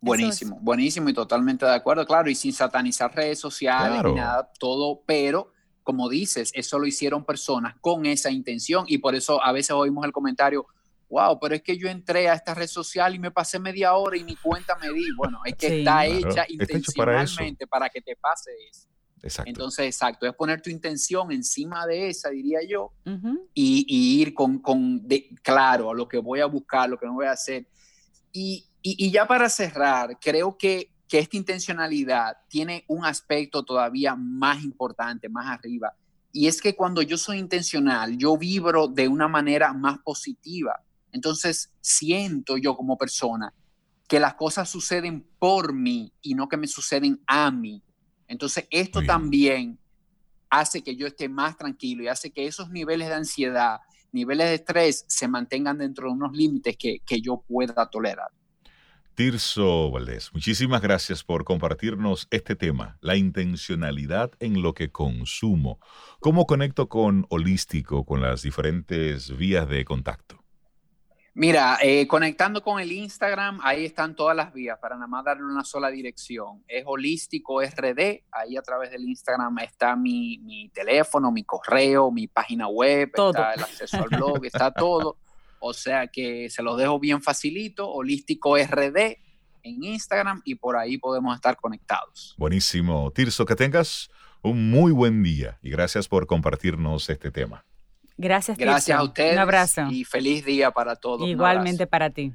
Buenísimo, 0.00 0.58
buenísimo 0.60 1.08
y 1.08 1.14
totalmente 1.14 1.64
de 1.64 1.74
acuerdo, 1.74 2.04
claro, 2.04 2.28
y 2.28 2.34
sin 2.34 2.52
satanizar 2.52 3.14
redes 3.14 3.38
sociales 3.38 4.02
ni 4.04 4.14
nada, 4.14 4.50
todo, 4.58 5.00
pero 5.06 5.52
como 5.84 6.08
dices, 6.08 6.50
eso 6.54 6.78
lo 6.78 6.86
hicieron 6.86 7.24
personas 7.24 7.76
con 7.80 8.06
esa 8.06 8.30
intención 8.30 8.84
y 8.88 8.98
por 8.98 9.14
eso 9.14 9.42
a 9.42 9.52
veces 9.52 9.70
oímos 9.72 10.04
el 10.04 10.12
comentario, 10.12 10.66
wow, 11.08 11.38
pero 11.40 11.54
es 11.54 11.62
que 11.62 11.76
yo 11.76 11.88
entré 11.88 12.28
a 12.28 12.34
esta 12.34 12.54
red 12.54 12.66
social 12.66 13.14
y 13.14 13.18
me 13.18 13.30
pasé 13.30 13.58
media 13.58 13.94
hora 13.94 14.16
y 14.16 14.24
ni 14.24 14.34
cuenta 14.36 14.76
me 14.80 14.92
di. 14.92 15.12
Bueno, 15.16 15.40
es 15.44 15.54
que 15.54 15.78
está 15.78 16.06
hecha 16.06 16.46
intencionalmente 16.48 17.66
para, 17.66 17.88
que 17.88 18.00
te 18.00 18.16
pase 18.16 18.50
eso. 18.70 18.88
Exacto. 19.22 19.48
Entonces, 19.48 19.86
exacto, 19.86 20.26
es 20.26 20.34
poner 20.34 20.60
tu 20.60 20.68
intención 20.68 21.30
encima 21.30 21.86
de 21.86 22.08
esa, 22.08 22.30
diría 22.30 22.58
yo, 22.68 22.92
y, 23.54 24.20
ir 24.20 24.34
con, 24.34 24.58
con 24.58 25.06
de, 25.06 25.30
claro 25.42 25.90
a 25.90 25.94
lo 25.94 26.08
que 26.08 26.18
voy 26.18 26.40
a 26.40 26.46
buscar, 26.46 26.90
lo 26.90 26.98
que 26.98 27.06
no 27.06 27.14
voy 27.14 27.26
a 27.26 27.32
hacer. 27.32 27.66
Y, 28.32 28.66
y, 28.82 29.10
ya 29.12 29.26
para 29.26 29.48
cerrar, 29.48 30.18
creo 30.20 30.58
que, 30.58 30.90
que 31.06 31.20
esta 31.20 31.36
intencionalidad 31.36 32.36
tiene 32.48 32.84
un 32.88 33.04
aspecto 33.04 33.62
todavía 33.62 34.16
más 34.16 34.64
importante, 34.64 35.28
más 35.28 35.46
arriba. 35.46 35.94
Y 36.32 36.48
es 36.48 36.60
que 36.60 36.74
cuando 36.74 37.02
yo 37.02 37.16
soy 37.16 37.38
intencional, 37.38 38.16
yo 38.16 38.36
vibro 38.36 38.88
de 38.88 39.06
una 39.06 39.28
manera 39.28 39.72
más 39.72 39.98
positiva. 39.98 40.82
Entonces 41.12 41.70
siento 41.80 42.56
yo 42.56 42.74
como 42.74 42.96
persona 42.96 43.52
que 44.08 44.18
las 44.18 44.34
cosas 44.34 44.68
suceden 44.68 45.24
por 45.38 45.72
mí 45.72 46.12
y 46.22 46.34
no 46.34 46.48
que 46.48 46.56
me 46.56 46.66
suceden 46.66 47.20
a 47.26 47.50
mí. 47.50 47.82
Entonces 48.32 48.66
esto 48.70 49.02
también 49.02 49.78
hace 50.48 50.82
que 50.82 50.96
yo 50.96 51.06
esté 51.06 51.28
más 51.28 51.58
tranquilo 51.58 52.02
y 52.02 52.08
hace 52.08 52.30
que 52.30 52.46
esos 52.46 52.70
niveles 52.70 53.08
de 53.08 53.14
ansiedad, 53.14 53.80
niveles 54.10 54.48
de 54.48 54.54
estrés 54.54 55.04
se 55.06 55.28
mantengan 55.28 55.76
dentro 55.76 56.08
de 56.08 56.14
unos 56.14 56.32
límites 56.32 56.76
que, 56.78 57.00
que 57.04 57.20
yo 57.20 57.44
pueda 57.46 57.90
tolerar. 57.90 58.30
Tirso 59.14 59.90
Valdés, 59.90 60.30
muchísimas 60.32 60.80
gracias 60.80 61.22
por 61.22 61.44
compartirnos 61.44 62.26
este 62.30 62.56
tema, 62.56 62.96
la 63.02 63.16
intencionalidad 63.16 64.30
en 64.40 64.62
lo 64.62 64.72
que 64.72 64.90
consumo. 64.90 65.78
¿Cómo 66.18 66.46
conecto 66.46 66.88
con 66.88 67.26
Holístico, 67.28 68.06
con 68.06 68.22
las 68.22 68.40
diferentes 68.40 69.36
vías 69.36 69.68
de 69.68 69.84
contacto? 69.84 70.41
Mira, 71.34 71.78
eh, 71.80 72.06
conectando 72.06 72.62
con 72.62 72.78
el 72.78 72.92
Instagram, 72.92 73.58
ahí 73.62 73.86
están 73.86 74.14
todas 74.14 74.36
las 74.36 74.52
vías 74.52 74.78
para 74.78 74.96
nada 74.96 75.06
más 75.06 75.24
darle 75.24 75.44
una 75.44 75.64
sola 75.64 75.88
dirección. 75.88 76.62
Es 76.68 76.84
holístico 76.86 77.62
RD, 77.62 78.24
ahí 78.30 78.56
a 78.58 78.62
través 78.62 78.90
del 78.90 79.04
Instagram 79.04 79.58
está 79.60 79.96
mi, 79.96 80.70
teléfono, 80.74 81.32
mi 81.32 81.42
correo, 81.42 82.10
mi 82.10 82.26
página 82.26 82.68
web, 82.68 83.10
está 83.14 83.54
el 83.54 83.62
acceso 83.62 83.96
al 83.96 84.10
blog, 84.10 84.44
está 84.44 84.70
todo. 84.70 85.16
O 85.58 85.72
sea 85.72 86.06
que 86.06 86.50
se 86.50 86.62
los 86.62 86.76
dejo 86.76 87.00
bien 87.00 87.22
facilito, 87.22 87.88
holístico 87.88 88.58
RD 88.58 88.98
en 89.62 89.84
Instagram 89.84 90.42
y 90.44 90.56
por 90.56 90.76
ahí 90.76 90.98
podemos 90.98 91.34
estar 91.34 91.56
conectados. 91.56 92.34
Buenísimo. 92.36 93.10
Tirso, 93.10 93.46
que 93.46 93.56
tengas 93.56 94.10
un 94.42 94.70
muy 94.70 94.92
buen 94.92 95.22
día 95.22 95.58
y 95.62 95.70
gracias 95.70 96.08
por 96.08 96.26
compartirnos 96.26 97.08
este 97.08 97.30
tema. 97.30 97.64
Gracias, 98.22 98.56
Gracias 98.56 98.96
a 98.96 99.02
ustedes. 99.02 99.32
Un 99.32 99.40
abrazo. 99.40 99.88
Y 99.90 100.04
feliz 100.04 100.44
día 100.44 100.70
para 100.70 100.94
todos. 100.94 101.26
Igualmente 101.26 101.88
para 101.88 102.10
ti. 102.10 102.30